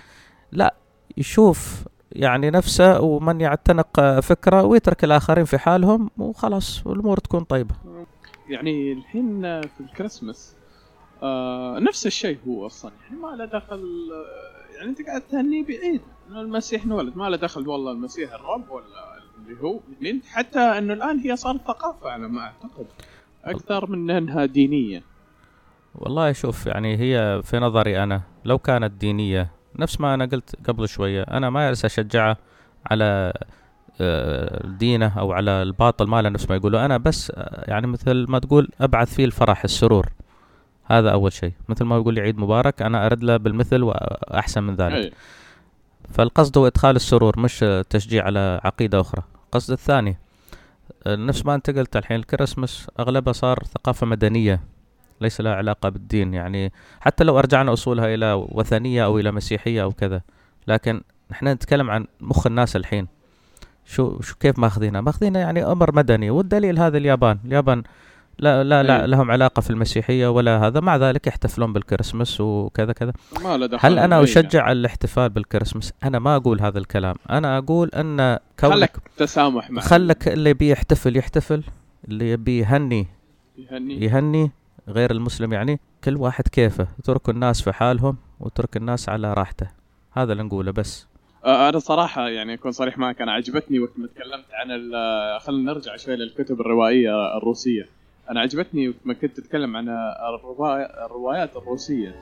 [0.52, 0.74] لا
[1.16, 7.74] يشوف يعني نفسه ومن يعتنق فكرة ويترك الآخرين في حالهم وخلاص والامور تكون طيبة
[8.48, 10.55] يعني الحين في الكريسماس
[11.22, 12.92] آه نفس الشيء هو أصلا.
[13.04, 16.00] يعني ما له دخل آه، يعني أنت قاعد تهني بعيد.
[16.30, 18.84] إنه المسيح انولد ما له دخل والله المسيح الرب ولا
[19.46, 20.24] اللي هو أنت.
[20.26, 22.86] حتى إنه الآن هي صارت ثقافة على ما أعتقد.
[23.44, 25.02] أكثر من إنها دينية.
[25.94, 30.88] والله شوف يعني هي في نظري أنا لو كانت دينية نفس ما أنا قلت قبل
[30.88, 32.36] شوية أنا ما أجلس أشجعه
[32.90, 33.32] على
[34.00, 37.32] آه، دينه أو على الباطل ماله نفس ما يقولوا أنا بس
[37.68, 40.08] يعني مثل ما تقول أبعث فيه الفرح السرور.
[40.86, 41.52] هذا أول شيء.
[41.68, 44.94] مثل ما يقول لي عيد مبارك أنا أرد له بالمثل وأحسن من ذلك.
[44.94, 45.12] أي.
[46.10, 49.22] فالقصد هو إدخال السرور مش تشجيع على عقيدة أخرى.
[49.44, 50.16] القصد الثاني
[51.06, 54.60] نفس ما أنت قلت الحين الكريسماس أغلبها صار ثقافة مدنية
[55.20, 56.34] ليس لها علاقة بالدين.
[56.34, 60.20] يعني حتى لو أرجعنا أصولها إلى وثنية أو إلى مسيحية أو كذا
[60.68, 63.06] لكن إحنا نتكلم عن مخ الناس الحين.
[63.84, 66.30] شو شو كيف ماخذينها؟ ماخذينها يعني أمر مدني.
[66.30, 67.82] والدليل هذا اليابان، اليابان
[68.38, 69.06] لا لا لا إيه.
[69.06, 70.80] لهم علاقة في المسيحية ولا هذا.
[70.80, 73.12] مع ذلك يحتفلون بالكريسماس وكذا كذا.
[73.78, 74.24] هل أنا إيه.
[74.24, 77.14] أشجع الاحتفال بالكريسماس؟ أنا ما أقول هذا الكلام.
[77.30, 81.62] أنا أقول أن كونك خلك تسامح مع خلك اللي يبي يحتفل يحتفل
[82.08, 83.06] اللي يبي يهني.
[83.58, 84.50] يهني يهني
[84.88, 86.88] غير المسلم يعني كل واحد كيفه.
[86.98, 89.66] اتركوا الناس في حالهم واترك الناس على راحته.
[90.12, 91.06] هذا اللي نقوله بس.
[91.46, 94.68] أنا صراحة يعني أكون صريح معك أنا عجبتني وقت ما تكلمت عن
[95.40, 97.95] خلينا نرجع شوي للكتب الروائية الروسية.
[98.30, 99.88] أنا عجبتني وقت ما كنت تتكلم عن
[101.04, 102.14] الروايات الروسية.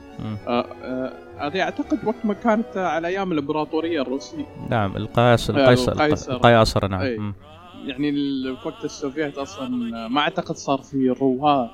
[0.46, 6.32] آه، آه، هذه أعتقد وقت ما كانت على أيام الإمبراطورية الروسية نعم آه، القيصر القيصر.
[6.32, 7.32] القياصر نعم أي.
[7.86, 8.12] يعني
[8.64, 9.68] وقت السوفيت أصلا
[10.08, 11.70] ما أعتقد صار في رواه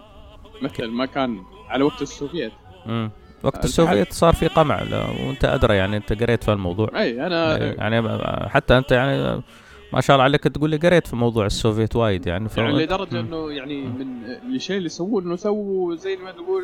[0.63, 2.53] مثل ما كان على وقت السوفيت
[2.87, 3.11] مم.
[3.43, 4.83] وقت السوفيت صار في قمع
[5.27, 9.43] وانت ادرى يعني أنت قريت في الموضوع إي أنا يعني حتى أنت يعني
[9.93, 12.57] ما شاء الله عليك تقول لي قريت في موضوع السوفيت وايد يعني ف...
[12.57, 13.21] يعني لدرجة.
[13.21, 16.63] إنه يعني من الشيء اللي سووه إنه سووا زي ما تقول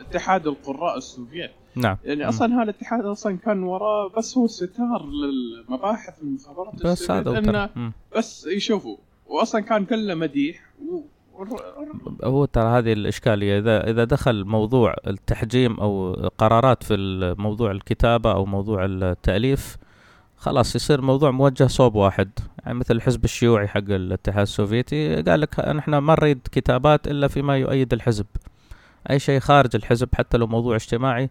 [0.00, 2.28] اتحاد القراء السوفيت نعم يعني.
[2.28, 7.92] أصلا هذا الاتحاد أصلا كان وراه بس هو ستار للمباحث المخابرات بس هذا إنه.
[8.16, 11.00] بس يشوفوا واصلا كان كله مديح و...
[12.24, 16.96] هو ترى هذه الإشكالية إذا إذا دخل موضوع التحجيم أو قرارات في
[17.38, 19.76] موضوع الكتابة أو موضوع التأليف
[20.38, 22.30] خلاص يصير موضوع موجه صوب واحد.
[22.64, 27.56] يعني مثل الحزب الشيوعي حق الاتحاد السوفيتي قال لك نحن ما نريد كتابات إلا فيما
[27.58, 28.26] يؤيد الحزب.
[29.10, 31.30] أي شيء خارج الحزب حتى لو موضوع اجتماعي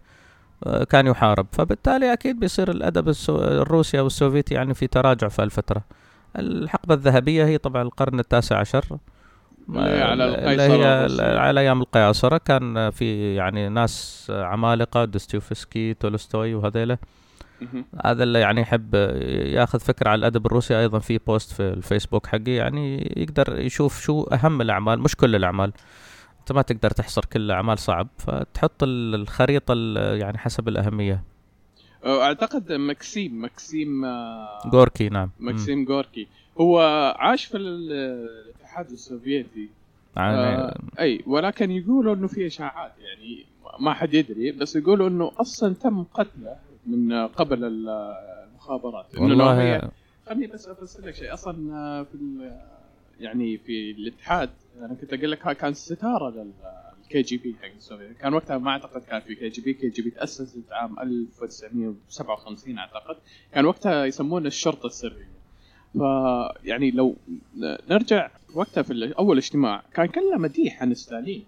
[0.63, 1.47] آه، كان يحارب.
[1.51, 5.81] فبالتالي أكيد بيصير الأدب السو- الروسي أو السوفيتي يعني في تراجع في الفترة.
[6.35, 8.85] الحقبة الذهبية هي طبعا القرن التاسع عشر.
[9.69, 10.73] على القيصر
[11.21, 11.37] هي.
[11.37, 17.07] على أيام القياصرة كان في يعني ناس عمالقة دوستويفسكي تولستوي وهذيلا مهم.
[18.05, 18.95] هذا اللي يعني يحب
[19.53, 24.23] ياخذ فكرة على الأدب الروسي أيضا في post في الفيسبوك حقي يعني يقدر يشوف شو
[24.23, 25.71] أهم الأعمال مش كل الأعمال.
[26.39, 31.23] أنت ما تقدر تحصر كل الاعمال صعب فتحط ال- الخريطة ال- يعني حسب الأهمية.
[32.05, 35.29] أعتقد مكسيم مكسيم آه، غوركي نعم.
[35.39, 36.27] مكسيم غوركي.
[36.61, 36.79] هو
[37.19, 39.69] عاش في ال- الاتحاد السوفيتي.
[40.17, 43.45] يعني آه أي ولكن يقولوا إنه في إشاعات يعني
[43.79, 46.55] ما حد يدري بس يقولوا إنه أصلا تم قتله
[46.88, 47.89] من قبل ال-
[48.50, 49.15] المخابرات.
[49.15, 49.91] إنه لو هي والله
[50.26, 51.34] خليني بس أفسر لك شيء.
[51.34, 52.62] أصلا آه، في ال-
[53.19, 58.17] يعني في الاتحاد أنا كنت أقول لك ها كان ستارة لل KGB حق السوفيت.
[58.17, 59.73] كان وقتها ما أعتقد كان في كي جي بي.
[59.73, 63.15] كي جي بي تاسست عام 1957 أعتقد.
[63.54, 65.28] كان وقتها يسمونه الشرطة السرية.
[65.93, 67.15] فيعني لو
[67.89, 71.45] نرجع وقتها في أول اجتماع كان كله مديح عن ستالين.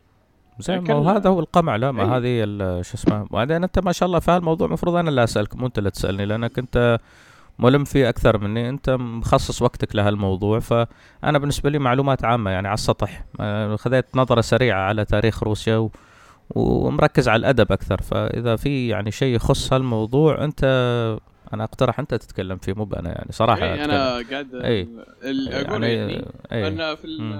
[0.59, 2.17] زين ما هو هذا هو القمع لا ما.
[2.17, 5.55] هذه ال- شو اسمه وبعدين أنت ما شاء الله في هالموضوع المفروض أنا اللي أسألك
[5.55, 6.99] مو أنت اللي تسألني لأنك أنت
[7.59, 12.73] ملم فيه أكثر مني أنت مخصص وقتك لهالموضوع فأنا بالنسبة لي معلومات عامة يعني على
[12.73, 13.23] السطح
[13.75, 15.91] خذيت نظرة سريعة على تاريخ روسيا و
[16.55, 20.63] ومركز على الأدب أكثر فإذا في يعني شيء يخص هالموضوع أنت
[21.53, 23.91] أنا أقترح أنت تتكلم فيه مو أنا يعني صراحة أتكلم.
[23.91, 24.47] أنا قاعد.
[24.53, 26.97] ال- أقول يعني, يعني أي.
[26.97, 27.39] في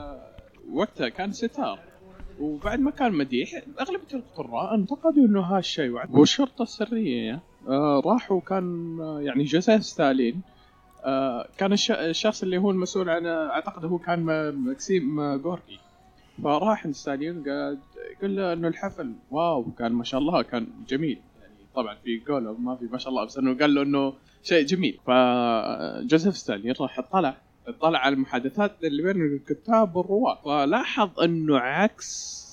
[0.73, 1.79] وقتها كان ستار
[2.39, 9.21] وبعد ما كان مديح أغلبية القراء انتقدوا إنه هالشيء والشرطه السريه آه راحوا كان آه،
[9.21, 10.41] يعني جوزيف ستالين.
[11.06, 15.80] آه كان الش- الشخص اللي هو المسؤول عن أعتقد هو كان مكسيم آه، غوركي.
[16.43, 17.78] فراح ستالين قال
[18.21, 21.19] قال له إنه الحفل wow كان ما شاء الله كان جميل.
[21.41, 24.65] يعني طبعا في قوله ما في ما شاء الله بس إنه قال له إنه شيء
[24.65, 24.99] جميل.
[25.08, 30.41] فجوزيف ستالين راح اطلع اطلع على المحادثات اللي بين الكتاب والرواة.
[30.45, 32.50] فلاحظ أنه عكس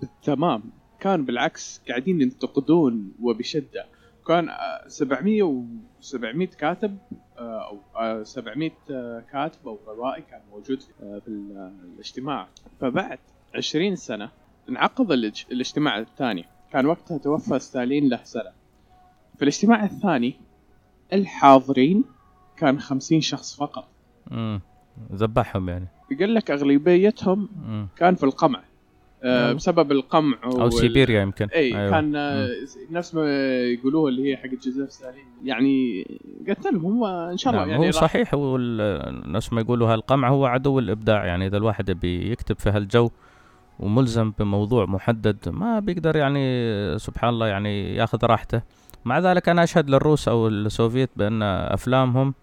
[0.00, 0.62] بالتمام.
[1.00, 3.86] كان بالعكس قاعدين ينتقدون وبشدة.
[4.26, 5.64] كان آه، 700 و
[6.00, 6.98] 700 كاتب
[7.38, 11.72] آه، أو آه، 700 آه، كاتب أو روائي كان موجود في آه، في ال- آه،
[11.94, 12.48] الاجتماع.
[12.80, 13.18] فبعد
[13.54, 14.30] 20 سنة
[14.68, 16.44] انعقد الاج- الاجتماع الثاني.
[16.72, 18.52] كان وقتها توفى ستالين له سنة.
[19.36, 20.34] في الاجتماع الثاني
[21.12, 22.04] الحاضرين
[22.56, 23.88] كان 50 شخص فقط.
[24.32, 24.60] امم
[25.12, 25.88] ذبحهم يعني.
[26.10, 27.88] يقول لك أغلبيتهم مم.
[27.96, 28.60] كان في القمع.
[29.24, 29.56] آه نعم.
[29.56, 31.46] بسبب القمع أو وال- سيبيريا يمكن.
[31.54, 31.90] إي أيوة.
[31.90, 32.48] كان آه،
[32.90, 33.22] نفس ما
[33.64, 36.04] يقولوه اللي هي حق جوزيف ستالين يعني
[36.48, 38.56] قتلهم هو إن شاء الله نعم يعني هو صحيح هو
[39.26, 41.24] نفس ما يقولوا هالقمع هو عدو الإبداع.
[41.26, 43.10] يعني إذا الواحد يبي يكتب في هالجو
[43.80, 48.62] وملزم بموضوع محدد ما بيقدر يعني سبحان الله يعني ياخذ راحته.
[49.04, 52.34] مع ذلك أنا أشهد للروس أو السوفيت بأن أفلامهم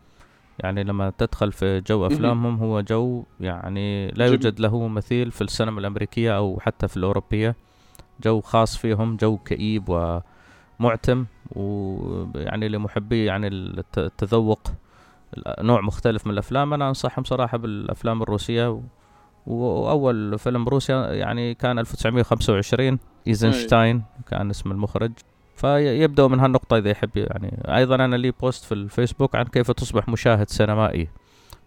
[0.60, 2.12] يعني لما تدخل في جو مهم.
[2.12, 4.26] أفلامهم هو جو يعني لا.
[4.28, 7.56] يوجد له مثيل في السينما الأمريكية أو حتى في الأوروبية
[8.24, 9.84] جو خاص فيهم جو كئيب
[10.80, 14.60] ومعتم ويعني لمحبي يعني الت- التذوق
[15.60, 18.82] نوع مختلف من الأفلام أنا أنصحهم صراحة بالأفلام الروسية و...
[19.48, 25.12] وأول فيلم روسيا يعني كان 1925 إيزنشتاين كان اسم المخرج
[25.58, 30.10] فيبدأ من هالنقطة إذا يحب يعني أيضا أنا لي post في الفيسبوك عن كيف تصبح
[30.10, 31.08] مشاهد سينمائي.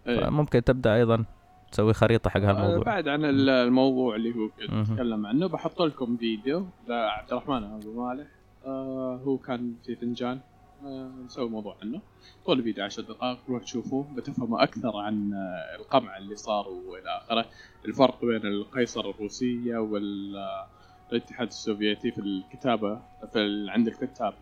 [0.07, 0.29] إيه.
[0.29, 1.25] ممكن تبدأ أيضا
[1.71, 2.83] تسوي خريطة حق آه، هالموضوع.
[2.83, 4.49] بعد عن ال- الموضوع اللي هو.
[4.81, 6.65] اتكلم عنه بحط لكم فيديو.
[6.87, 8.27] لعبد الرحمن أبو مالح.
[8.65, 10.39] آه هو كان في فنجان.
[10.85, 12.01] آه نسوي موضوع عنه.
[12.45, 17.45] طول الفيديو 10 دقائق روح تشوفوه بتفهموا أكثر عن آه، القمع اللي صار وإلى آخره.
[17.85, 19.77] الفرق بين القيصر الروسية
[21.11, 22.99] والاتحاد السوفيتي في الكتابة
[23.33, 24.33] في عند الكتاب.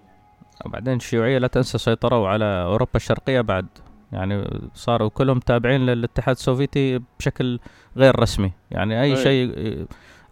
[0.66, 3.68] وبعدين الشيوعية لا تنسى سيطروا على أوروبا الشرقية بعد.
[4.12, 7.60] يعني صاروا كلهم تابعين للاتحاد السوفيتي بشكل
[7.98, 8.52] غير رسمي.
[8.72, 9.16] يعني أي.
[9.16, 9.52] شيء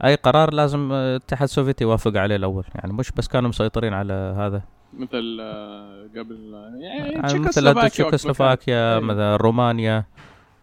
[0.04, 2.66] أي قرار لازم الاتحاد السوفيتي يوافق عليه الأول.
[2.76, 4.62] يعني مش بس كانوا مسيطرين على هذا.
[4.94, 9.00] مثل آه، قبل آه، يعني يعني مثل تشيكوسلوفاكيا.
[9.00, 10.06] مثلا رومانيا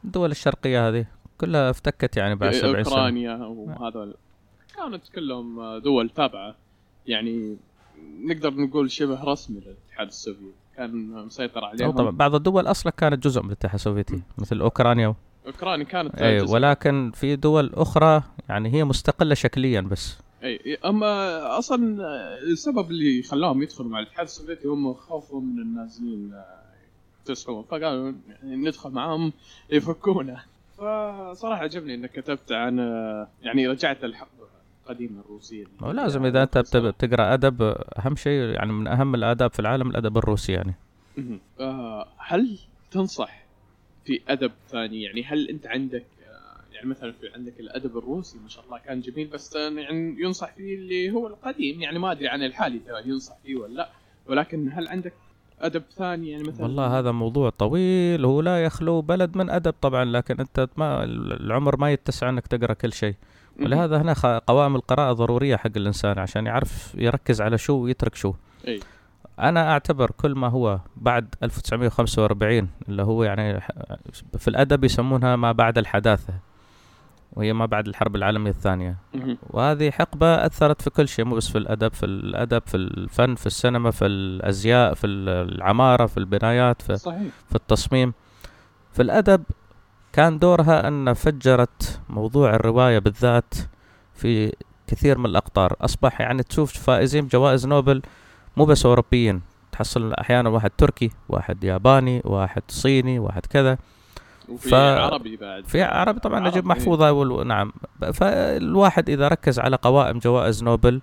[0.05, 1.07] الدول الشرقية هذه
[1.41, 4.17] كلها افتكت يعني بعد كان- 70 سنة أوكرانيا وهذول.
[4.77, 6.55] كانت كلهم دول تابعة.
[7.07, 7.57] يعني
[8.25, 10.53] نقدر نقول شبه رسمي للاتحاد السوفيتي.
[10.77, 11.91] كان مسيطر عليهم.
[11.91, 15.15] طبعا بعض الدول أصلا كانت جزء من الاتحاد السوفيتي مثل أوكرانيا.
[15.47, 16.55] أوكرانيا كانت أي جزء.
[16.55, 20.19] ولكن في دول أخرى يعني هي مستقلة شكليا بس.
[20.45, 21.99] أي أما أصلا
[22.43, 26.33] السبب اللي خلاهم يدخلوا مع الاتحاد السوفيتي هم خوفهم من النازيين
[27.21, 29.33] يكتسحون فقالوا يعني ندخل معاهم
[29.71, 30.41] يفكونا.
[30.79, 32.79] فصراحة عجبني إنك كتبت عن
[33.43, 34.44] يعني رجعت الحقبه
[34.85, 37.63] القديمة الروسية ولازم إذا أنت بت- بتقرأ أدب
[37.99, 40.75] أهم شيء يعني من أهم الآداب في العالم الأدب الروسي يعني.
[41.61, 42.59] آه، هل
[42.91, 43.45] تنصح
[44.05, 48.49] في أدب ثاني يعني هل أنت عندك آه، يعني مثلا في عندك الأدب الروسي ما
[48.49, 52.43] شاء الله كان جميل بس يعني ينصح فيه اللي هو القديم يعني ما أدري عن
[52.43, 53.89] الحالي ينصح فيه ولا لا
[54.27, 55.13] ولكن هل عندك
[55.61, 60.05] أدب ثاني يعني مثلا والله هذا موضوع طويل هو لا يخلو بلد من أدب طبعا
[60.05, 63.15] لكن أنت ما العمر ما يتسع أنك تقرأ كل شيء.
[63.61, 68.35] ولهذا هنا قوائم القراءة ضرورية حق الإنسان عشان يعرف يركز على شو ويترك شو.
[68.69, 68.81] إي.
[69.39, 73.61] أنا أعتبر كل ما هو بعد 1945 اللي هو يعني
[74.39, 76.35] في الأدب يسمونها ما بعد الحداثة
[77.33, 78.97] وهي ما بعد الحرب العالمية الثانية.
[79.15, 79.39] مهم.
[79.51, 83.47] وهذه حقبة أثرت في كل شيء مو بس في الأدب في الأدب في الفن في
[83.47, 87.33] السينما في الأزياء في العمارة في البنايات في, صحيح.
[87.49, 88.13] في التصميم.
[88.93, 89.43] في الأدب
[90.15, 93.55] كان دورها أن فجرت موضوع الرواية بالذات
[94.15, 94.53] في
[94.87, 95.77] كثير من الأقطار.
[95.81, 98.03] أصبح يعني تشوف فائزين بجوائز نوبل
[98.57, 99.41] مو بس أوروبيين
[99.73, 103.79] تحصل أحيانا واحد تركي واحد ياباني واحد صيني واحد كذا.
[104.49, 105.65] وفي ف- عربي بعد.
[105.67, 106.49] في عربي طبعا عربي.
[106.51, 107.47] نجيب محفوظة وال...
[107.49, 107.73] نعم.
[108.15, 111.01] فالواحد إذا ركز على قوائم جوائز نوبل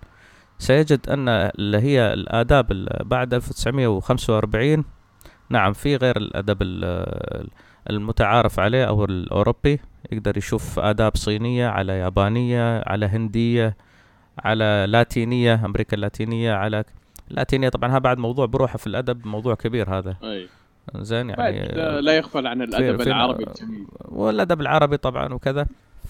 [0.59, 4.83] سيجد أن اللي هي الآداب بعد 1945
[5.49, 7.49] نعم في غير الأدب ال-
[7.89, 9.79] المتعارف عليه أو الأوروبي
[10.11, 13.75] يقدر يشوف آداب صينية على يابانية على هندية
[14.39, 16.83] على لاتينية أمريكا اللاتينية على
[17.31, 20.15] اللاتينية طبعا ها بعد موضوع بروحه في الأدب موضوع كبير هذا.
[20.23, 20.47] أي.
[20.95, 23.85] زين يعني آه، لا يغفل عن في- في- العربي الجميل.
[24.05, 25.65] والأدب العربي طبعا وكذا.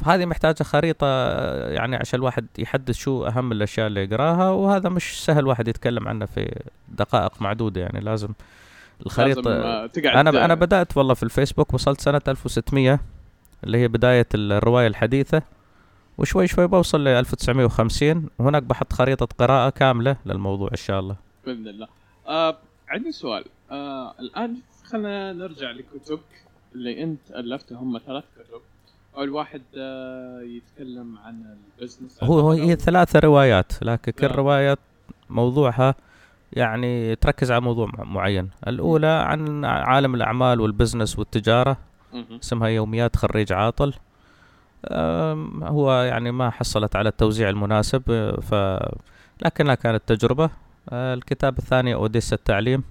[0.06, 5.26] فهذه محتاجة خريطة آه، يعني عشان الواحد يحدد شو أهم الأشياء اللي يقراها وهذا مش
[5.26, 6.56] سهل واحد يتكلم عنه في
[6.90, 8.30] دقائق معدودة يعني لازم
[9.06, 13.00] الخريطة آه، أنا أنا بدأت والله في الفيسبوك وصلت سنة 1600
[13.64, 15.42] اللي هي بداية الرواية الحديثة
[16.18, 21.16] وشوي شوي بوصل ل 1950 وهناك بحط خريطة قراءة كاملة للموضوع إن شاء الله.
[21.46, 21.88] بإذن الله.
[22.28, 22.58] آه
[22.90, 23.44] عندي سؤال.
[23.72, 26.20] آه الآن خلينا نرجع لكتبك
[26.76, 28.62] اللي أنت ألفتها هم ثلاث كتب.
[29.18, 32.24] أول واحد آه يتكلم عن البزنس.
[32.24, 34.36] هو هو هي ثلاثة روايات لكن كل آه.
[34.36, 34.78] رواية
[35.30, 35.96] موضوعها
[36.54, 38.50] يعني تركز على موضوع مع- معين.
[38.68, 41.78] الأولى عن عالم الأعمال والبزنس والتجارة
[42.14, 42.40] مهم.
[42.44, 43.94] اسمها يوميات خريج عاطل.
[45.64, 48.56] هو يعني ما حصلت على التوزيع المناسب أه، ف
[49.46, 50.50] لكنها كانت تجربة.
[50.90, 52.84] أه، الكتاب الثاني أوديسا التعليم.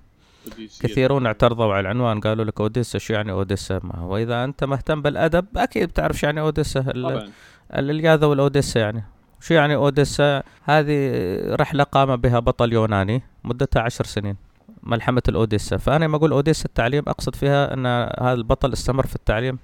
[0.81, 5.03] كثيرون اعترضوا على العنوان قالوا لك أوديسا شو يعني أوديسا؟ ما هو إذا أنت مهتم
[5.03, 6.81] بالأدب أكيد بتعرف شو يعني أوديسا.
[6.81, 7.29] ال- طبعا.
[7.75, 9.05] الإلياذة والأوديسا يعني.
[9.41, 11.13] شو يعني أوديسا؟ هذه
[11.55, 14.37] رحلة قام بها بطل يوناني مدتها عشر سنين
[14.83, 15.77] ملحمة الأوديسا.
[15.77, 19.59] فأنا لما أقول أوديسا التعليم أقصد فيها أن هذا البطل استمر في التعليم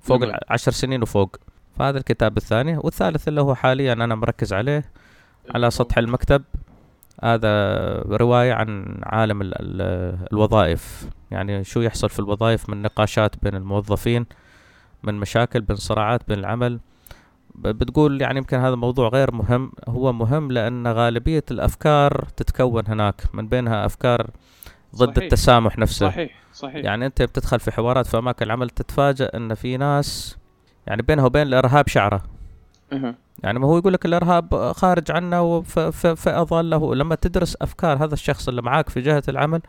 [0.00, 0.38] فوق نعم.
[0.44, 1.36] العشر سنين وفوق.
[1.78, 4.84] فهذا الكتاب الثاني والثالث اللي هو حاليا أنا مركز عليه
[5.54, 6.42] على سطح المكتب.
[7.22, 9.82] هذا رواية عن عالم ال ال
[10.32, 11.08] الوظائف.
[11.30, 14.26] يعني شو يحصل في الوظائف؟ من نقاشات بين الموظفين
[15.02, 16.80] من مشاكل بين صراعات بين العمل.
[17.54, 23.48] بتقول يعني يمكن هذا موضوع غير مهم هو مهم لأن غالبية الأفكار تتكون هناك من
[23.48, 24.30] بينها أفكار
[24.96, 25.22] ضد صحيح.
[25.24, 29.76] التسامح نفسه صحيح صحيح يعني أنت بتدخل في حوارات في أماكن العمل تتفاجأ إن في
[29.76, 30.36] ناس
[30.86, 32.22] يعني بينها وبين الإرهاب شعرة.
[33.42, 38.62] يعني ما هو يقول لك الإرهاب خارج عنا وفاضله لما تدرس أفكار هذا الشخص اللي
[38.62, 39.60] معاك في جهة العمل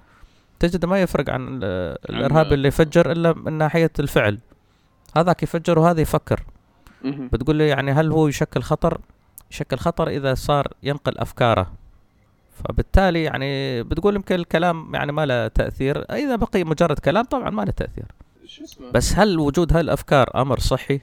[0.59, 1.63] تجد ما يفرق عن ال-
[2.09, 4.37] الإرهاب اللي يفجر إلا من ناحية الفعل
[5.17, 6.43] هذاك يفجر وهذا يفكر.
[7.03, 9.01] بتقول لي يعني هل هو يشكل خطر؟
[9.51, 11.71] يشكل خطر إذا صار ينقل أفكاره.
[12.63, 16.13] فبالتالي يعني بتقول يمكن الكلام يعني ما له تأثير.
[16.13, 18.05] إذا بقي مجرد كلام طبعا ما له تأثير.
[18.93, 21.01] بس هل وجود هالأفكار أمر صحي؟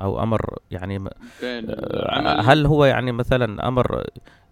[0.00, 1.08] أو أمر يعني
[1.44, 4.04] آه، هل هو يعني مثلا أمر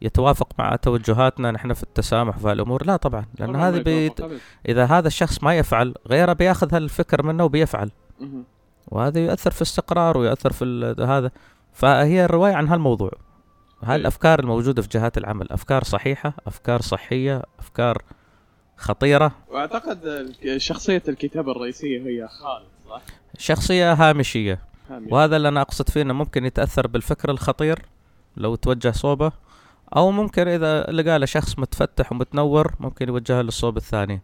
[0.03, 4.21] يتوافق مع توجهاتنا نحن في التسامح في هالأمور؟ لا طبعا لأن هذه بيت.
[4.69, 7.91] إذا هذا الشخص ما يفعل غيره بياخذ هالفكر منه وبيفعل.
[8.89, 11.31] وهذا يؤثر في استقرار ويؤثر في هذا
[11.73, 13.11] فهي الرواية عن هالموضوع
[13.83, 14.01] هاي أي.
[14.01, 18.03] الأفكار الموجودة في جهات العمل أفكار صحيحة أفكار صحية أفكار
[18.77, 23.03] خطيرة وأعتقد الك- شخصية الكتابة الرئيسية هي خالد صح؟
[23.39, 24.59] شخصية هامشية
[24.91, 25.09] هامش.
[25.13, 27.79] وهذا اللي أنا أقصد فيه إنه ممكن يتأثر بالفكر الخطير
[28.37, 29.33] لو توجه صوبة
[29.97, 34.23] أو ممكن إذا لقى له شخص متفتح ومتنور ممكن يوجهه للصوب الثاني.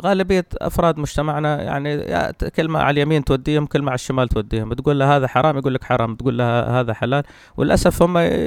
[0.00, 2.04] غالبية أفراد مجتمعنا يعني
[2.56, 4.72] كلمه على اليمين توديهم كلمه على الشمال توديهم.
[4.74, 6.14] تقول له هذا حرام يقول لك حرام.
[6.14, 7.22] تقول له هذا حلال.
[7.56, 8.40] وللأسف هم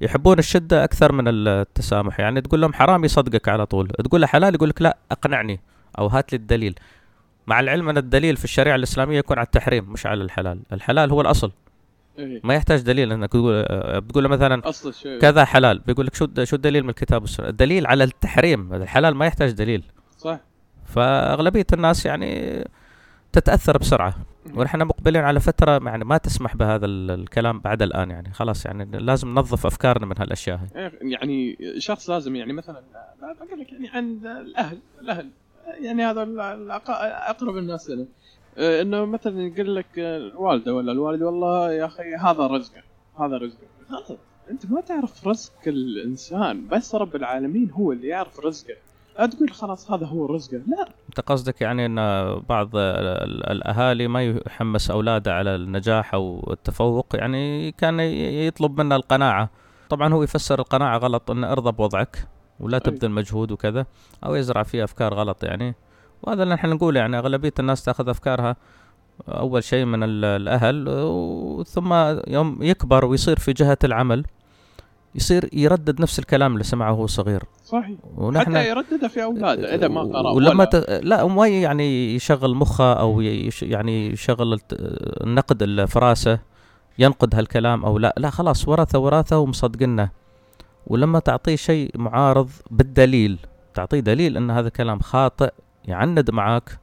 [0.00, 2.20] يحبون الشدة أكثر من التسامح.
[2.20, 3.88] يعني تقول لهم حرام يصدقك على طول.
[3.88, 5.60] تقول له حلال يقول لك لا أقنعني
[5.98, 6.74] أو هات لي الدليل.
[7.46, 10.60] مع العلم أن الدليل في الشريعة الإسلامية يكون على التحريم مش على الحلال.
[10.72, 11.52] الحلال هو الأصل.
[12.18, 12.40] إيه.
[12.44, 13.12] ما يحتاج دليل.
[13.12, 13.64] إنك تقول
[14.00, 15.78] بتقول له مثلا الشيء كذا حلال.
[15.78, 17.48] بيقول لك شو شو الدليل من الكتاب والسنة.
[17.48, 18.74] الدليل على التحريم.
[18.74, 19.84] الحلال ما يحتاج دليل.
[20.94, 22.64] فأغلبية الناس يعني
[23.32, 24.14] تتأثر بسرعة.
[24.54, 28.32] ونحن مقبلين على فترة يعني ما تسمح بهذا ال- الكلام بعد الآن يعني.
[28.32, 32.82] خلاص يعني لازم ننظف أفكارنا من هالأشياء إيه، يعني شخص لازم يعني مثلا
[33.22, 35.28] بقول لك يعني عن الأهل الأهل
[35.80, 36.22] يعني هذا
[37.30, 38.06] أقرب الناس لنا
[38.58, 42.82] آه، إنه مثلا يقول لك الوالدة ولا الوالد والله يا أخي هذا رزقه
[43.20, 43.66] هذا رزقه.
[43.88, 44.18] خلاص
[44.50, 46.68] أنت ما تعرف رزق الإنسان.
[46.68, 48.74] بس رب العالمين هو اللي يعرف رزقه.
[49.16, 50.88] تقول خلاص هذا هو رزقه لا.
[51.08, 51.96] أنت قصدك يعني إن
[52.48, 58.96] بعض ال- ال- الأهالي ما يحمس أولاده على النجاح أو التفوق يعني كان يطلب منا
[58.96, 59.50] القناعة.
[59.88, 62.28] طبعا هو يفسر القناعة غلط إن ارضى بوضعك
[62.60, 62.80] ولا أي.
[62.80, 63.86] تبذل مجهود وكذا
[64.24, 65.74] أو يزرع فيه أفكار غلط يعني.
[66.22, 68.56] وهذا اللي نحن نقول يعني أغلبية الناس تأخذ أفكارها
[69.28, 70.84] أول شيء من ال- الأهل
[71.66, 71.92] ثم
[72.26, 74.24] يوم يكبر ويصير في جهة العمل.
[75.14, 77.42] يصير يردد نفس الكلام اللي سمعه وهو صغير.
[77.64, 77.98] صحيح.
[78.16, 80.74] ونحن حتى يردده في أولاده إذا ما قرأ ولما ت...
[80.90, 83.62] لا ما يعني يشغل مخه أو يش...
[83.62, 84.60] يعني يشغل
[85.24, 86.38] النقد اللي في راسه
[86.98, 88.14] ينقد هالكلام أو لا.
[88.16, 90.10] لا خلاص ورثه ورثه ومصدقنه
[90.86, 93.38] ولما تعطيه شيء معارض بالدليل
[93.74, 95.52] تعطيه دليل إن هذا كلام خاطئ
[95.84, 96.78] يعند معك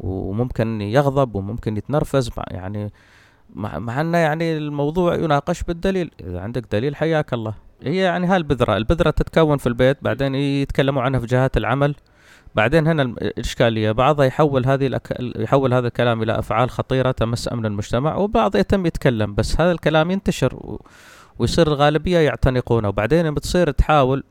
[0.00, 2.92] وممكن يغضب وممكن يتنرفز مع يعني
[3.54, 6.10] مع, مع إنه يعني الموضوع يناقش بالدليل.
[6.20, 7.54] إذا عندك دليل حياك الله.
[7.82, 9.10] هي يعني هالبذره البذرة.
[9.10, 11.94] تتكون في البيت بعدين يتكلموا عنها في جهات العمل.
[12.54, 15.16] بعدين هنا الإشكالية بعضها يحول هذه الأك...
[15.20, 20.10] يحول هذا الكلام إلى أفعال خطيرة تمس أمن المجتمع وبعض يتم يتكلم بس هذا الكلام
[20.10, 20.82] ينتشر و...
[21.38, 22.88] ويصير الغالبية يعتنقونه.
[22.88, 24.24] وبعدين بتصير تحاول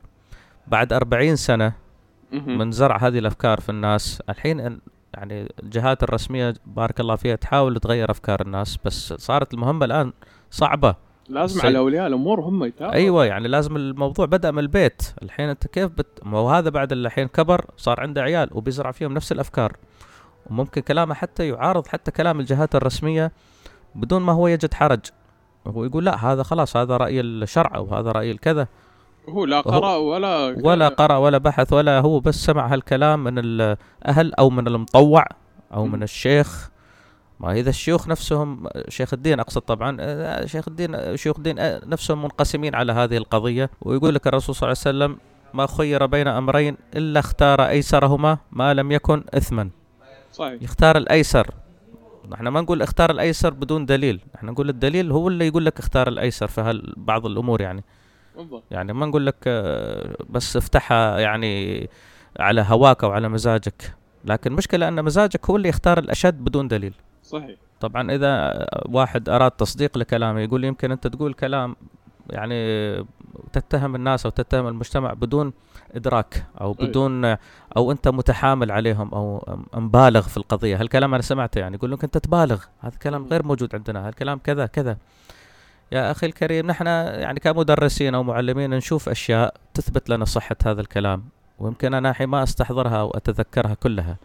[0.66, 1.72] بعد أربعين سنة
[2.32, 2.58] مهم.
[2.58, 4.22] من زرع هذه الأفكار في الناس.
[4.28, 4.80] الحين ال-
[5.14, 10.12] يعني الجهات الرسمية بارك الله فيها تحاول تغير أفكار الناس بس صارت المهمة الآن
[10.50, 11.05] صعبة.
[11.28, 12.94] لازم سي- على أولياء الأمور هم يتابعوا.
[12.94, 15.02] أيوه يعني لازم الموضوع بدأ من البيت.
[15.22, 16.20] الحين أنت كيف بت...
[16.22, 19.76] ما هو هذا بعد الحين كبر صار عنده عيال وبيزرع فيهم نفس الأفكار.
[20.50, 23.32] وممكن كلامه حتى يعارض حتى كلام الجهات الرسمية
[23.94, 25.00] بدون ما هو يجد حرج.
[25.66, 28.68] هو يقول لا هذا خلاص هذا رأي الشرع أو هذا رأي الكذا.
[29.28, 34.34] هو لا قرأ ولا ولا قرأ ولا بحث ولا هو بس سمع هالكلام من الاهل
[34.34, 35.24] أو من المطوع
[35.74, 36.02] أو من مم.
[36.02, 36.70] الشيخ
[37.40, 42.22] ما إذا الشيوخ نفسهم شيخ الدين أقصد طبعا آه، شيخ الدين شيوخ الدين آه، نفسهم
[42.22, 45.18] منقسمين على هذه القضية ويقول لك الرسول صلى الله عليه وسلم
[45.54, 49.70] ما خير بين أمرين إلا اختار أيسرهما ما لم يكن اثما.
[50.32, 50.62] صحيح.
[50.62, 51.50] يختار الأيسر.
[52.30, 54.20] نحن ما نقول اختار الأيسر بدون دليل.
[54.34, 57.84] نحن نقول الدليل هو اللي يقول لك اختار الأيسر في هال- بعض الأمور يعني.
[58.36, 58.62] بالضبط.
[58.70, 61.88] يعني ما نقول لك آه، بس افتحها يعني
[62.40, 63.94] على هواك أو على مزاجك.
[64.24, 66.94] لكن المشكلة أن مزاجك هو اللي يختار الأشد بدون دليل.
[67.26, 67.56] صحيح.
[67.80, 71.76] طبعا إذا واحد أراد تصديق لكلامه يقول يمكن أنت تقول كلام
[72.30, 73.06] يعني
[73.52, 75.52] تتهم الناس أو تتهم المجتمع بدون
[75.94, 76.86] إدراك أو أي.
[76.86, 77.24] بدون
[77.76, 80.80] أو أنت متحامل عليهم أو مبالغ في القضية.
[80.80, 82.64] هالكلام أنا سمعته يعني؟ يقول لك أنت تبالغ.
[82.80, 84.08] هذا كلام غير موجود عندنا.
[84.08, 84.96] هالكلام كذا كذا؟
[85.92, 91.24] يا أخي الكريم نحن يعني كمدرسين أو معلمين نشوف أشياء تثبت لنا صحة هذا الكلام.
[91.58, 94.16] ويمكن أنا الحين ما أستحضرها واتذكرها كلها.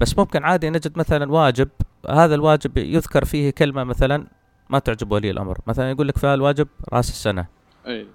[0.00, 1.68] بس ممكن عادي نجد مثلا واجب
[2.08, 4.26] هذا الواجب يذكر فيه كلمة مثلا
[4.70, 5.58] ما تعجب ولي الأمر.
[5.66, 7.46] مثلا يقول لك في الواجب رأس السنة.
[7.86, 8.06] أي.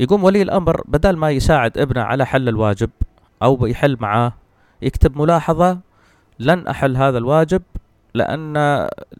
[0.00, 2.90] يقوم ولي الأمر بدل ما يساعد ابنه على حل الواجب
[3.42, 4.32] أو يحل معاه
[4.82, 5.78] يكتب ملاحظة
[6.38, 7.62] لن أحل هذا الواجب
[8.14, 8.52] لأن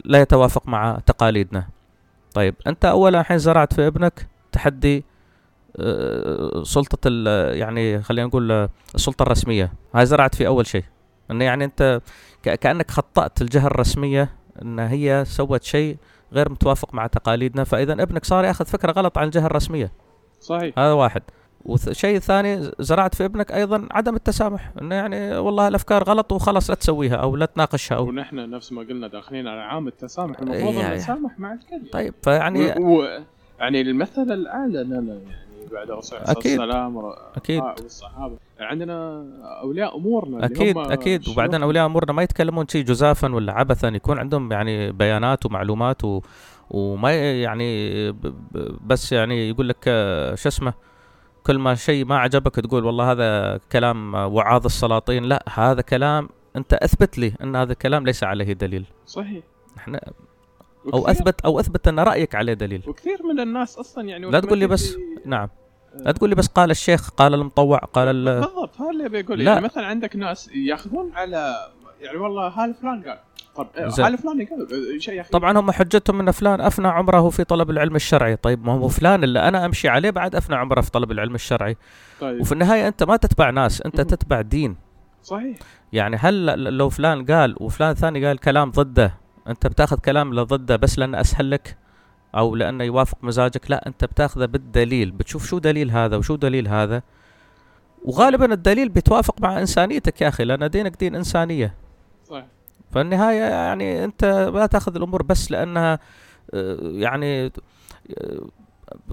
[0.04, 1.68] لا يتوافق مع تقاليدنا.
[2.34, 5.04] طيب أنت اولا الحين زرعت في ابنك تحدي
[5.76, 9.72] آه، سلطة ال- يعني خلينا نقول آه، السلطة الرسمية.
[9.94, 10.84] هاي زرعت في أول شيء.
[11.30, 12.00] إنه يعني أنت
[12.42, 14.30] كأنك خطأت الجهة الرسمية
[14.62, 15.96] إن هي سوت شيء
[16.32, 19.92] غير متوافق مع تقاليدنا فإذا ابنك صار يأخذ فكرة غلط عن الجهة الرسمية.
[20.40, 20.78] صحيح.
[20.78, 21.22] هذا واحد.
[21.64, 26.76] والشيء الثاني زرعت في ابنك أيضا عدم التسامح إنه يعني والله الأفكار غلط وخلاص لا
[26.76, 30.86] تسويها أو لا تناقشها أو ونحن نفس ما قلنا داخلين على عام التسامح المفروض إيه،
[30.86, 31.90] ان نتسامح مع الكل.
[31.92, 33.00] طيب فيعني و...
[33.00, 33.08] و...
[33.58, 36.60] يعني المثل الأعلى لنا يعني بعد الرسول عليه الصلاة.
[36.60, 37.62] والسلام ور- أكيد.
[37.62, 39.24] والصحابة عندنا
[39.62, 41.28] أولياء أمورنا اللي أكيد هم أكيد.
[41.28, 46.20] وبعدين أولياء أمورنا ما يتكلمون شيء جزافا ولا عبثا يكون عندهم يعني بيانات ومعلومات و
[46.70, 47.12] وما
[47.42, 48.12] يعني
[48.86, 50.74] بس يعني يقول لك آه، شو اسمه
[51.46, 56.28] كل ما شيء ما عجبك تقول والله هذا كلام آه، وعاظ السلاطين لا هذا كلام
[56.56, 59.44] أنت أثبت لي إن هذا الكلام ليس عليه دليل صحيح
[59.76, 60.00] إحنا
[60.94, 62.82] أو اثبت أو أثبت أن رأيك عليه دليل.
[62.86, 65.48] وكثير من الناس أصلا يعني لا تقول لي بس نعم.
[65.94, 69.44] لا تقول لي بس قال الشيخ قال المطوع قال ال- بالضبط هذا اللي بيقول لا.
[69.44, 71.54] يعني مثلا عندك ناس يأخذون على
[72.00, 73.18] يعني والله هذا فلان قال.
[73.56, 74.04] طب زين.
[74.04, 74.60] هذا فلان قال
[74.94, 75.30] آه، شيء أخي.
[75.30, 78.36] طبعا هم حجتهم إن فلان أفنى عمره في طلب العلم الشرعي.
[78.36, 81.76] طيب ما هو فلان اللي أنا أمشي عليه بعد أفنى عمره في طلب العلم الشرعي.
[82.20, 82.40] طيب.
[82.40, 84.00] وفي النهاية أنت ما تتبع ناس أنت.
[84.00, 84.76] تتبع دين.
[85.22, 85.56] صحيح.
[85.92, 89.14] يعني هل لو فلان قال وفلان ثاني قال كلام ضده
[89.48, 91.76] أنت بتاخذ كلام اللي ضده بس لأنه أسهل لك
[92.34, 93.70] أو لأنه يوافق مزاجك.
[93.70, 95.10] لا أنت بتاخذه بالدليل.
[95.10, 97.02] بتشوف شو دليل هذا وشو دليل هذا.
[98.04, 101.74] وغالبا الدليل بيتوافق مع إنسانيتك يا أخي لأن دينك دين إنسانية.
[102.24, 102.46] صحيح.
[102.90, 104.24] فالنهاية يعني أنت
[104.54, 105.98] لا تأخذ الأمور بس لأنها
[106.54, 107.50] آه، يعني آه،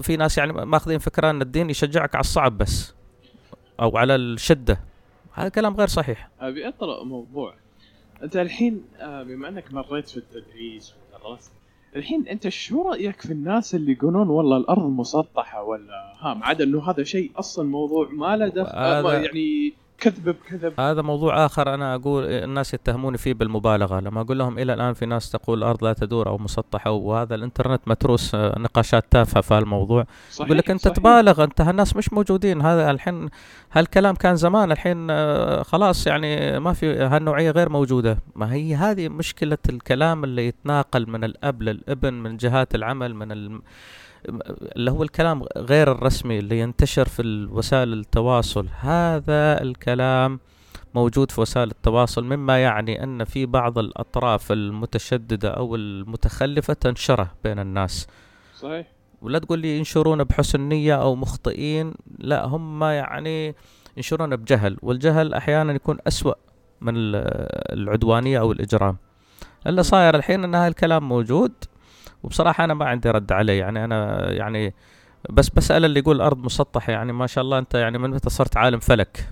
[0.02, 2.94] في ناس يعني ماخذين فكرة أن الدين يشجعك على الصعب بس
[3.80, 4.80] أو على الشدة.
[5.32, 6.28] هذا كلام غير صحيح.
[6.40, 7.54] أبي اطرق موضوع.
[8.22, 10.94] أنت الحين آه، بما أنك مريت في التدريس
[11.24, 11.52] ودرست
[11.96, 16.64] الحين أنت شو رأيك في الناس اللي يقولون والله الأرض مسطحة ولا؟ ها ما عدا
[16.64, 20.80] إنه هذا شيء أصلا موضوع ما له دخل يعني كذب بكذب.
[20.80, 24.00] هذا موضوع آخر أنا أقول الناس يتهموني فيه بالمبالغة.
[24.00, 27.80] لما أقول لهم إلى الآن في ناس تقول الأرض لا تدور أو مسطحة وهذا الإنترنت
[27.86, 30.06] متروس آه، نقاشات تافهة في هالموضوع.
[30.30, 30.96] صحيح يقول لك أنت صحيح.
[30.96, 32.62] تبالغ أنت هالناس مش موجودين.
[32.62, 33.28] هذا الحين
[33.72, 38.18] هالكلام كان زمان الحين آه، خلاص يعني ما في هالنوعية غير موجودة.
[38.36, 43.62] ما هي هذه مشكلة الكلام اللي يتناقل من الأب للابن من جهات العمل من الم...
[44.76, 48.66] اللي هو الكلام غير الرسمي اللي ينتشر في وسائل التواصل.
[48.80, 50.40] هذا الكلام
[50.94, 57.58] موجود في وسائل التواصل مما يعني أن في بعض الأطراف المتشددة أو المتخلفة تنشره بين
[57.58, 58.06] الناس.
[58.58, 58.86] صحيح.
[59.22, 63.54] ولا تقول لي ينشرون بحسن نية أو مخطئين لا هم يعني
[63.96, 64.76] ينشرون بجهل.
[64.82, 66.34] والجهل أحيانا يكون أسوأ
[66.80, 67.14] من ال-
[67.78, 68.96] العدوانية أو الإجرام.
[69.66, 71.52] اللي صاير الحين أن هالكلام موجود
[72.22, 73.60] وبصراحة أنا ما عندي رد عليه.
[73.60, 74.74] يعني أنا يعني
[75.30, 76.92] بس بسأل اللي يقول الأرض مسطحة.
[76.92, 79.28] يعني ما شاء الله أنت يعني من متى صرت عالم فلك؟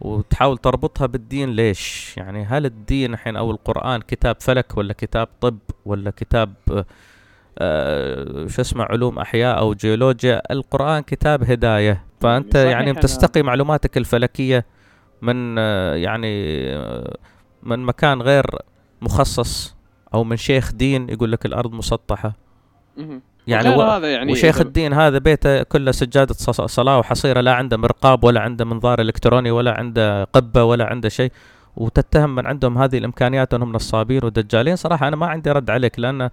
[0.00, 5.58] وتحاول تربطها بالدين ليش؟ يعني هل الدين الحين أو القرآن كتاب فلك ولا كتاب طب
[5.86, 6.54] ولا كتاب
[7.58, 12.04] آه، شو اسمه علوم أحياء أو جيولوجيا؟ القرآن كتاب هداية.
[12.20, 14.66] فأنت يعني بتستقي معلوماتك الفلكية
[15.22, 17.16] من آه، يعني آه،
[17.62, 18.46] من مكان غير
[19.02, 19.76] مخصص.
[20.14, 22.32] أو من شيخ دين يقول لك الأرض مسطحة.
[23.46, 23.82] يعني و...
[23.82, 26.34] هذا يعني وشيخ الدين هذا بيته كله سجادة
[26.66, 31.32] صلاة وحصيرة لا عنده مرقاب ولا عنده منظار إلكتروني ولا عنده قبة ولا عنده شيء.
[31.76, 34.76] وتتهم من عندهم هذه الإمكانيات انهم نصابين ودجالين.
[34.76, 36.30] صراحة أنا ما عندي رد عليك لأن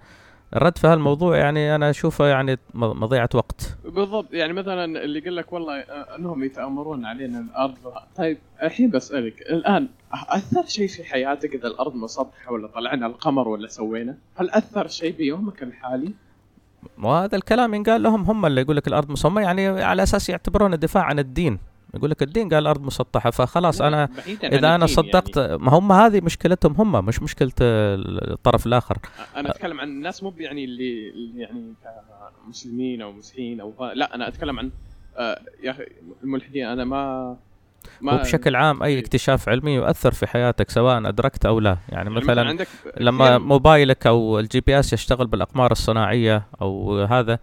[0.56, 5.52] الرد في هالموضوع يعني أنا أشوفه يعني مضيعة وقت بالضبط يعني مثلا اللي يقول لك
[5.52, 5.80] والله
[6.18, 7.74] أنهم يتأمرون علينا الأرض
[8.16, 13.68] طيب الحين بسألك الآن أثر شيء في حياتك إذا الأرض مسطحه ولا طلعنا القمر ولا
[13.68, 16.12] سوينا؟ هل أثر شيء بيومك الحالي؟
[17.02, 21.02] وهذا الكلام ينقال لهم هم اللي يقول لك الأرض مسطحه يعني على أساس يعتبرون الدفاع
[21.02, 21.58] عن الدين
[21.94, 24.08] يقول لك الدين قال الأرض مسطحة فخلاص أنا
[24.44, 25.58] إذا أنا الدين صدقت يعني.
[25.58, 28.98] ما هم هذه مشكلتهم هم مش مشكلة الطرف الآخر.
[29.36, 31.74] أنا أتكلم عن الناس مو يعني اللي يعني
[32.46, 34.70] كمسلمين أو مسيحيين أو لا أنا أتكلم عن
[35.16, 35.86] آه، يا أخي
[36.24, 36.66] الملحدين.
[36.66, 37.36] أنا ما
[38.00, 41.70] ما وبشكل عام أي اكتشاف علمي يؤثر في حياتك سواء أدركت أو لا.
[41.70, 42.68] يعني يعني مثلا عندك
[43.00, 47.38] لما كثير- موبايلك أو ال GPS يشتغل بالأقمار الصناعية أو هذا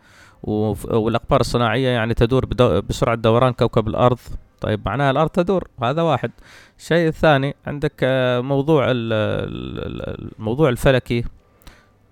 [0.48, 2.46] والاقمار الصناعية يعني تدور
[2.82, 4.20] بسرعة دوران كوكب الأرض.
[4.62, 6.32] طيب معناها الأرض تدور هذا واحد.
[6.80, 11.24] الشيء الثاني عندك آه، موضوع ال- ال- ال- الموضوع الفلكي.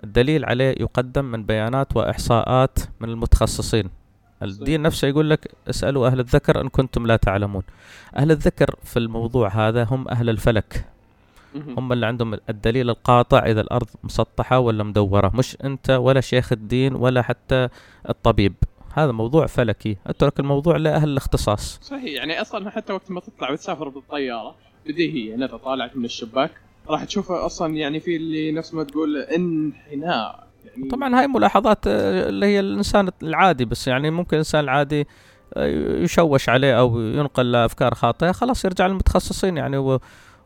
[0.03, 3.89] الدليل عليه يقدم من بيانات وإحصاءات من المتخصصين.
[4.43, 7.63] الدين نفسه يقول لك اسألوا أهل الذكر إن كنتم لا تعلمون.
[8.17, 10.85] أهل الذكر في الموضوع هذا هم أهل الفلك.
[11.77, 15.31] هم اللي عندهم الدليل القاطع إذا الأرض مسطحة ولا مدورة.
[15.35, 17.69] مش أنت ولا شيخ الدين ولا حتى
[18.09, 18.53] الطبيب.
[18.93, 19.97] هذا موضوع فلكي.
[20.07, 21.79] أترك الموضوع لأهل الاختصاص.
[21.81, 22.03] صحيح.
[22.03, 26.51] يعني أصلا حتى وقت ما تطلع وتسافر بالطيارة بديهي يعني اذا طالعت من الشباك
[26.89, 30.47] راح تشوفها أصلا يعني في اللي نفس ما تقول انحناء.
[30.65, 35.07] يعني طبعا هاي ملاحظات آه، اللي هي الإنسان العادي بس يعني ممكن الانسان العادي
[35.53, 35.65] آه،
[36.03, 39.99] يشوش عليه أو ينقل لأفكار خاطئة خلاص يرجع للمتخصصين يعني و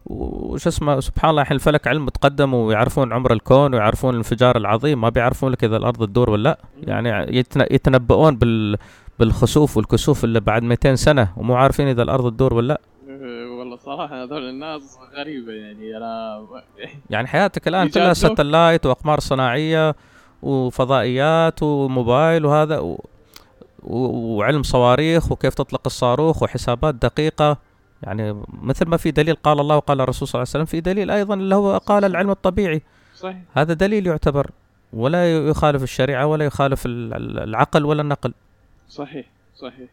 [0.06, 5.02] وش اسمه سبحان الله الحين الفلك علم متقدم ويعرفون عمر الكون ويعرفون الانفجار العظيم.
[5.02, 6.58] ما بيعرفون لك إذا الأرض تدور ولا لأ.
[6.94, 8.78] يعني يتن- يتنبؤون بال
[9.20, 12.82] بالخسوف والكسوف اللي بعد 200 سنة ومو عارفين إذا الأرض تدور ولا لأ.
[13.10, 15.98] أه، والله صراحة هذول الناس غريبة يعني.
[15.98, 16.40] أنا
[17.10, 18.14] يعني حياتك الآن كلها.
[18.14, 19.96] ساتلايت وأقمار صناعية
[20.42, 23.06] وفضائيات وموبايل وهذا و...
[23.84, 23.98] و...
[24.38, 27.58] وعلم صواريخ وكيف تطلق الصاروخ وحسابات دقيقة.
[28.04, 31.12] يعني مثل ما في دليل قال الله وقال الرسول صلى الله عليه وسلم في دليل
[31.12, 32.82] أيضا اللي هو قال العلم الطبيعي.
[33.16, 33.38] صحيح.
[33.54, 34.52] هذا دليل يعتبر
[34.94, 38.34] ولا يخالف الشريعة ولا يخالف ال- ال- العقل ولا النقل.
[38.90, 39.26] صحيح
[39.58, 39.90] صحيح.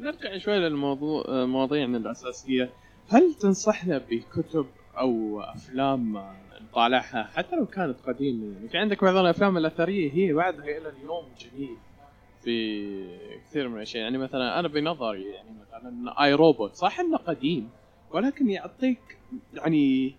[0.00, 2.70] نرجع شوي للموضوع مواضيعنا الأساسية.
[3.08, 4.66] هل تنصحنا بكتب
[4.98, 6.22] أو أفلام
[6.62, 11.24] نطالعها؟ حتى لو كانت قديمة يعني في عندك بعض الأفلام الأثرية هي بعدها إلى اليوم
[11.40, 11.76] جميل.
[12.44, 13.04] في
[13.48, 14.02] كثير من الأشياء.
[14.02, 17.68] يعني مثلا أنا بنظري يعني مثلا اي روبوت صح إنه قديم
[18.10, 19.18] ولكن يعطيك
[19.54, 20.14] يعني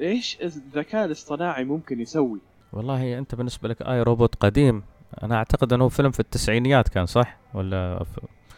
[0.00, 2.40] إيش الذكاء الاصطناعي ممكن يسوي؟
[2.72, 4.82] والله أنت بالنسبة لك اي روبوت قديم.
[5.22, 8.04] أنا أعتقد إنه فيلم في التسعينيات كان صح؟ ولا.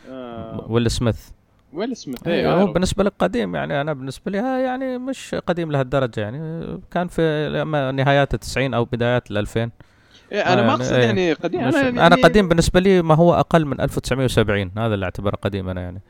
[0.08, 0.66] آه.
[0.68, 1.30] ويل سميث.
[1.72, 5.72] ويل سميث إيه، إيه، هو بالنسبة لك قديم يعني أنا بالنسبة لي يعني مش قديم
[5.72, 7.48] لهالدرجة يعني كان في
[7.94, 9.70] نهايات التسعين أو بدايات الألفين.
[10.32, 11.04] إيه أنا آه، ما أقصد إيه.
[11.06, 15.04] يعني قديم أنا يعني أنا قديم بالنسبة لي ما هو أقل من 1970 هذا اللي
[15.04, 16.00] أعتبره قديم أنا يعني.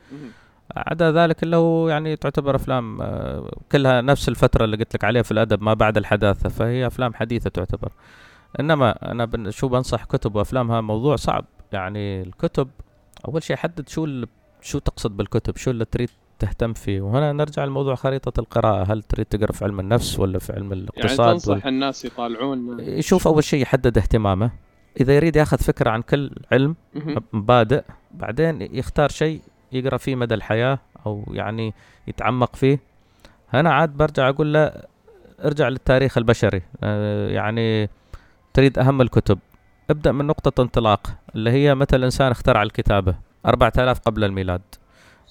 [0.77, 5.21] عدا ذلك اللي هو يعني تعتبر أفلام آه، كلها نفس الفترة اللي قلت لك عليها
[5.21, 7.91] في الأدب ما بعد الحداثة فهي أفلام حديثة تعتبر
[8.59, 12.69] إنما أنا بن- شو بنصح كتب وأفلامها موضوع صعب يعني الكتب
[13.27, 14.23] أول شيء حدد شو
[14.61, 16.09] شو تقصد بالكتب شو اللي تريد
[16.41, 17.01] تهتم فيه.
[17.01, 18.93] وهنا نرجع لموضوع خريطة القراءة.
[18.93, 23.27] هل تريد تقرأ في علم النفس ولا في علم يعني الاقتصاد؟ تنصح الناس يطالعون يشوف
[23.27, 24.51] أول شيء يحدد اهتمامه.
[24.99, 26.75] إذا يريد يأخذ فكرة عن كل علم.
[27.33, 31.73] مبادئ بعدين يختار شيء يقرأ فيه مدى الحياة أو يعني
[32.07, 32.79] يتعمق فيه.
[33.49, 34.71] هنا عاد برجع أقول له
[35.45, 36.61] ارجع للتاريخ البشري.
[36.83, 37.89] آه، يعني
[38.53, 39.39] تريد أهم الكتب.
[39.89, 43.15] ابدأ من نقطة انطلاق اللي هي متى الانسان اخترع الكتابة
[43.45, 44.61] 4000 قبل الميلاد.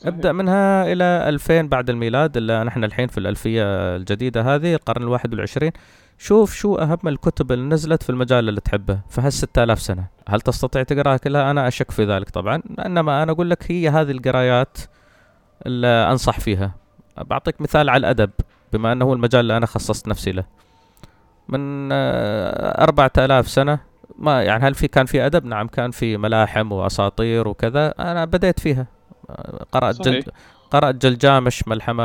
[0.00, 0.14] صحيح.
[0.14, 3.62] أبدأ منها إلى 2000 بعد الميلاد اللي نحن الحين في الألفية
[3.96, 5.72] الجديدة هذه القرن الواحد والعشرين.
[6.18, 10.06] شوف شو أهم الكتب اللي نزلت في المجال اللي تحبه في هال 6000 سنة.
[10.28, 14.10] هل تستطيع تقرأها كلها؟ أنا أشك في ذلك طبعا إنما أنا أقول لك هي هذه
[14.10, 14.78] القرايات
[15.66, 16.74] اللي أنصح فيها.
[17.18, 18.30] بعطيك مثال على الأدب
[18.72, 20.44] بما أنه هو المجال اللي أنا خصصت نفسي له.
[21.48, 23.78] من آه، 4000 سنة
[24.18, 28.60] ما يعني هل في كان في أدب؟ نعم كان في ملاحم وأساطير وكذا أنا بديت
[28.60, 28.99] فيها.
[29.72, 30.14] قرات صحيح.
[30.14, 30.28] جلد
[30.70, 32.04] قرأت جلجامش ملحمة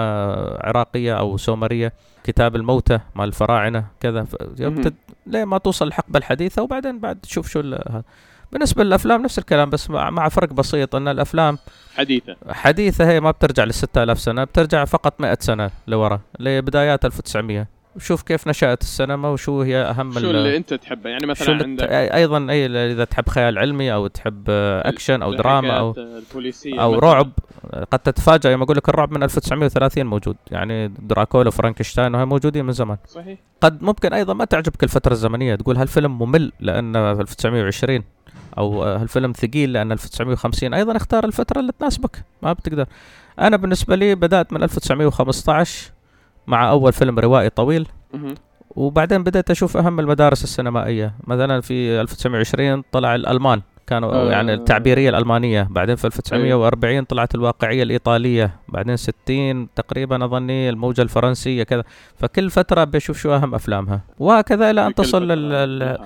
[0.57, 1.93] عراقية أو سومرية
[2.24, 4.36] كتاب الموتى مال الفراعنة كذا ف-.
[5.28, 8.03] ليه ما توصل الحقبة الحديثة وبعدين بعد تشوف شو ال-
[8.51, 11.57] بالنسبة للأفلام نفس الكلام بس مع, مع فرق بسيط أن الأفلام
[11.95, 17.68] حديثة حديثة هي ما بترجع ل 6000 سنة بترجع فقط 100 سنة لورا لبدايات 1900
[17.97, 21.83] شوف كيف نشأت السينما وشو هي أهم شو ال- اللي أنت تحبه؟ يعني مثلا عندك
[21.91, 26.99] أيضا أي إذا تحب خيال علمي أو تحب أكشن أو دراما أو مثلاً.
[26.99, 27.31] رعب.
[27.91, 30.35] قد تتفاجأ يوم أقول لك الرعب من 1930 موجود.
[30.51, 32.97] يعني دراكولا وفرانكشتاين وهي موجودين من زمان.
[33.07, 33.39] صحيح.
[33.61, 35.55] قد ممكن أيضا ما تعجبك الفترة الزمنية.
[35.55, 38.03] تقول هالفيلم ممل في 1920
[38.57, 42.23] أو هالفيلم ثقيل لأن 1950 أيضا اختار الفترة اللي تناسبك.
[42.41, 42.85] ما بتقدر.
[43.39, 45.91] أنا بالنسبة لي بدأت من 1915
[46.47, 47.87] مع أول فيلم روائي طويل.
[48.75, 54.31] وبعدين بدأت أشوف أهم المدارس السينمائية مثلا في 1920 طلع الألمان كانوا آه.
[54.31, 61.63] يعني التعبيرية الألمانية بعدين في 1940 طلعت الواقعية الإيطالية بعدين 60 تقريبا أظني الموجة الفرنسية
[61.63, 61.83] كذا
[62.17, 65.27] فكل فترة بشوف شو أهم أفلامها وهكذا في كل تصل.
[65.27, 65.79] لل...
[65.79, 65.97] نعم.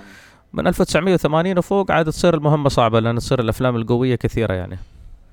[0.53, 4.77] من 1980 وفوق عاد تصير المهمة صعبة لأن تصير الأفلام القوية كثيرة يعني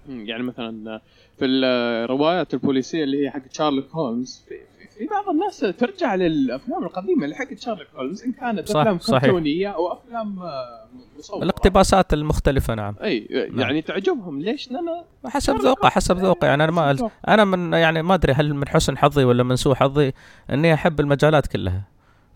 [0.09, 1.01] يعني مثلا
[1.39, 4.55] في الروايات البوليسية اللي هي حق شارلوك هولمز في
[5.01, 9.23] بعض الناس ترجع للأفلام القديمة اللي حقت شارلوك هولمز إن كانت صح، أفلام صحيح.
[9.23, 10.89] كرتونية أو أفلام آه،
[11.19, 16.73] مصورة الاقتباسات المختلفة نعم إي يعني تعجبهم ليش؟ لأن حسب ذوقه حسب ذوقه يعني أنا
[16.73, 17.11] ما.
[17.29, 20.13] أنا من يعني ما أدري هل من حسن حظي ولا من سوء حظي
[20.51, 21.83] إني أحب المجالات كلها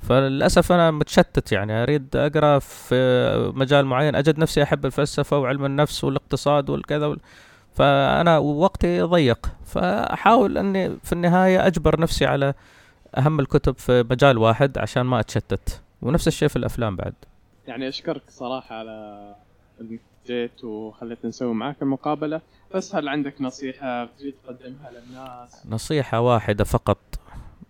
[0.02, 6.04] فللأسف أنا متشتت يعني أريد أقرأ في مجال معين أجد نفسي أحب الفلسفة وعلم النفس
[6.04, 7.18] والاقتصاد والكذا وال...
[7.74, 9.46] فأنا وقتي ضيق.
[9.64, 12.54] فأحاول أني في النهاية أجبر نفسي على
[13.18, 15.82] أهم الكتب في مجال واحد عشان ما أتشتت.
[16.02, 17.14] ونفس الشيء في الأفلام بعد.
[17.66, 19.34] يعني أشكرك صراحة على
[19.80, 22.40] انك جيت وخليتنا نسوي معاك المقابلة.
[22.74, 26.98] بس هل عندك نصيحة تريد تقدمها للناس؟ نصيحة واحدة فقط.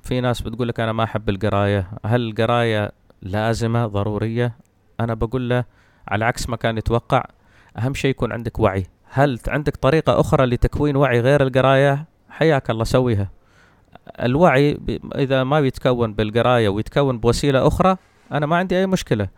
[0.03, 1.91] في ناس بتقول لك أنا ما أحب القراية.
[2.05, 2.93] هل القراية
[3.23, 4.53] لازمة ضرورية؟
[5.01, 5.65] أنا بقول له
[6.09, 7.25] على عكس ما كان يتوقع
[7.79, 8.87] أهم شيء يكون عندك وعي.
[9.13, 13.31] هل عندك طريقة أخرى لتكوين وعي غير القراية؟ حياك الله سويها.
[14.23, 14.79] الوعي
[15.15, 17.97] إذا ما بيتكون بالقراية ويتكون بوسيلة أخرى
[18.33, 19.29] أنا ما عندي أي مشكلة.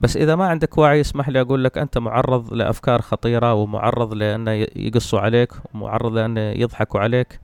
[0.00, 4.50] بس إذا ما عندك وعي اسمح لي أقول لك أنت معرض لأفكار خطيرة ومعرض لأنه
[4.76, 7.40] يقصوا عليك ومعرض لأنه يضحكوا عليك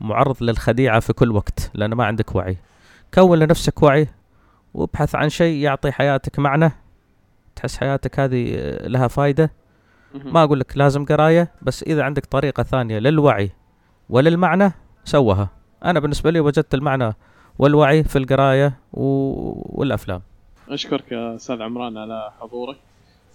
[0.00, 2.56] معرض للخديعة في كل وقت لأن ما عندك وعي.
[3.14, 4.08] كون لنفسك وعي
[4.74, 6.72] وابحث عن شيء يعطي حياتك معنى
[7.56, 9.50] تحس حياتك هذه آه، لها فايدة.
[10.14, 13.50] ما أقول لك لازم قراية بس إذا عندك طريقة ثانية للوعي
[14.10, 14.72] وللمعنى
[15.04, 15.48] سوها.
[15.84, 17.14] أنا بالنسبة لي وجدت المعنى
[17.58, 19.04] والوعي في القراية و...
[19.80, 20.22] والأفلام.
[20.68, 22.76] أشكرك يا أستاذ عمران على حضورك.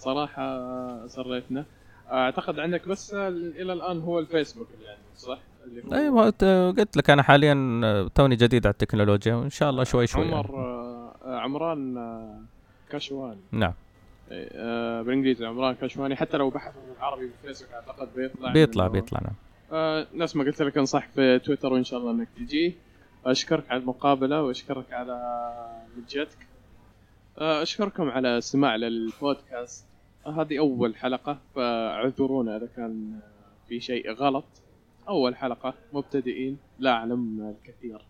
[0.03, 1.65] صراحة سريتنا
[2.11, 5.39] أعتقد عندك بس إلى الآن هو الفيسبوك عندك صح؟
[6.27, 7.53] أنت قلت لك أنا حاليا
[8.15, 10.57] توني جديد على التكنولوجيا وإن شاء الله شوي شوي عمر يعني.
[10.57, 12.39] آه، عمران آه،
[12.89, 13.73] كشواني نعم.
[14.31, 19.33] آه، بالإنجليزي عمران كشواني حتى لو بحثوا بالعربي بالفيسبوك أعتقد بيطلع بيطلع بيطلع نعم.
[19.71, 22.75] آه، نفس ما قلت لك انصحك في تويتر وإن شاء الله إنك تجي.
[23.25, 25.43] أشكرك على المقابلة وأشكرك على
[25.97, 26.37] مجيتك
[27.37, 29.85] آه، أشكركم على الاستماع للبودكاست.
[30.27, 33.19] هذه أول حلقة فاعذرونا إذا كان
[33.67, 34.45] في شيء غلط.
[35.09, 38.01] أول حلقة مبتدئين لا أعلم الكثير.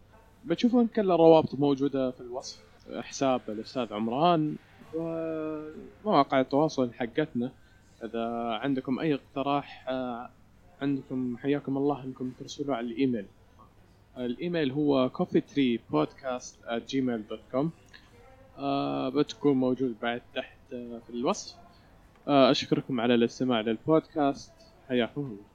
[0.46, 2.60] بتشوفون كل الروابط موجودة في الوصف.
[3.00, 4.56] حساب الأستاذ عمران.
[4.96, 7.52] ومواقع التواصل حقتنا.
[8.04, 8.28] إذا
[8.62, 10.30] عندكم أي اقتراح آه،
[10.82, 13.26] عندكم حياكم الله إنكم ترسلوا على الإيميل.
[14.18, 17.66] الإيميل هو coffeetreepodcast@gmail.com
[18.58, 21.56] آه بتكون موجود بعد تحت آه في الوصف.
[22.28, 24.52] آه أشكركم على الاستماع للبودكاست.
[24.90, 25.53] حياكم الله.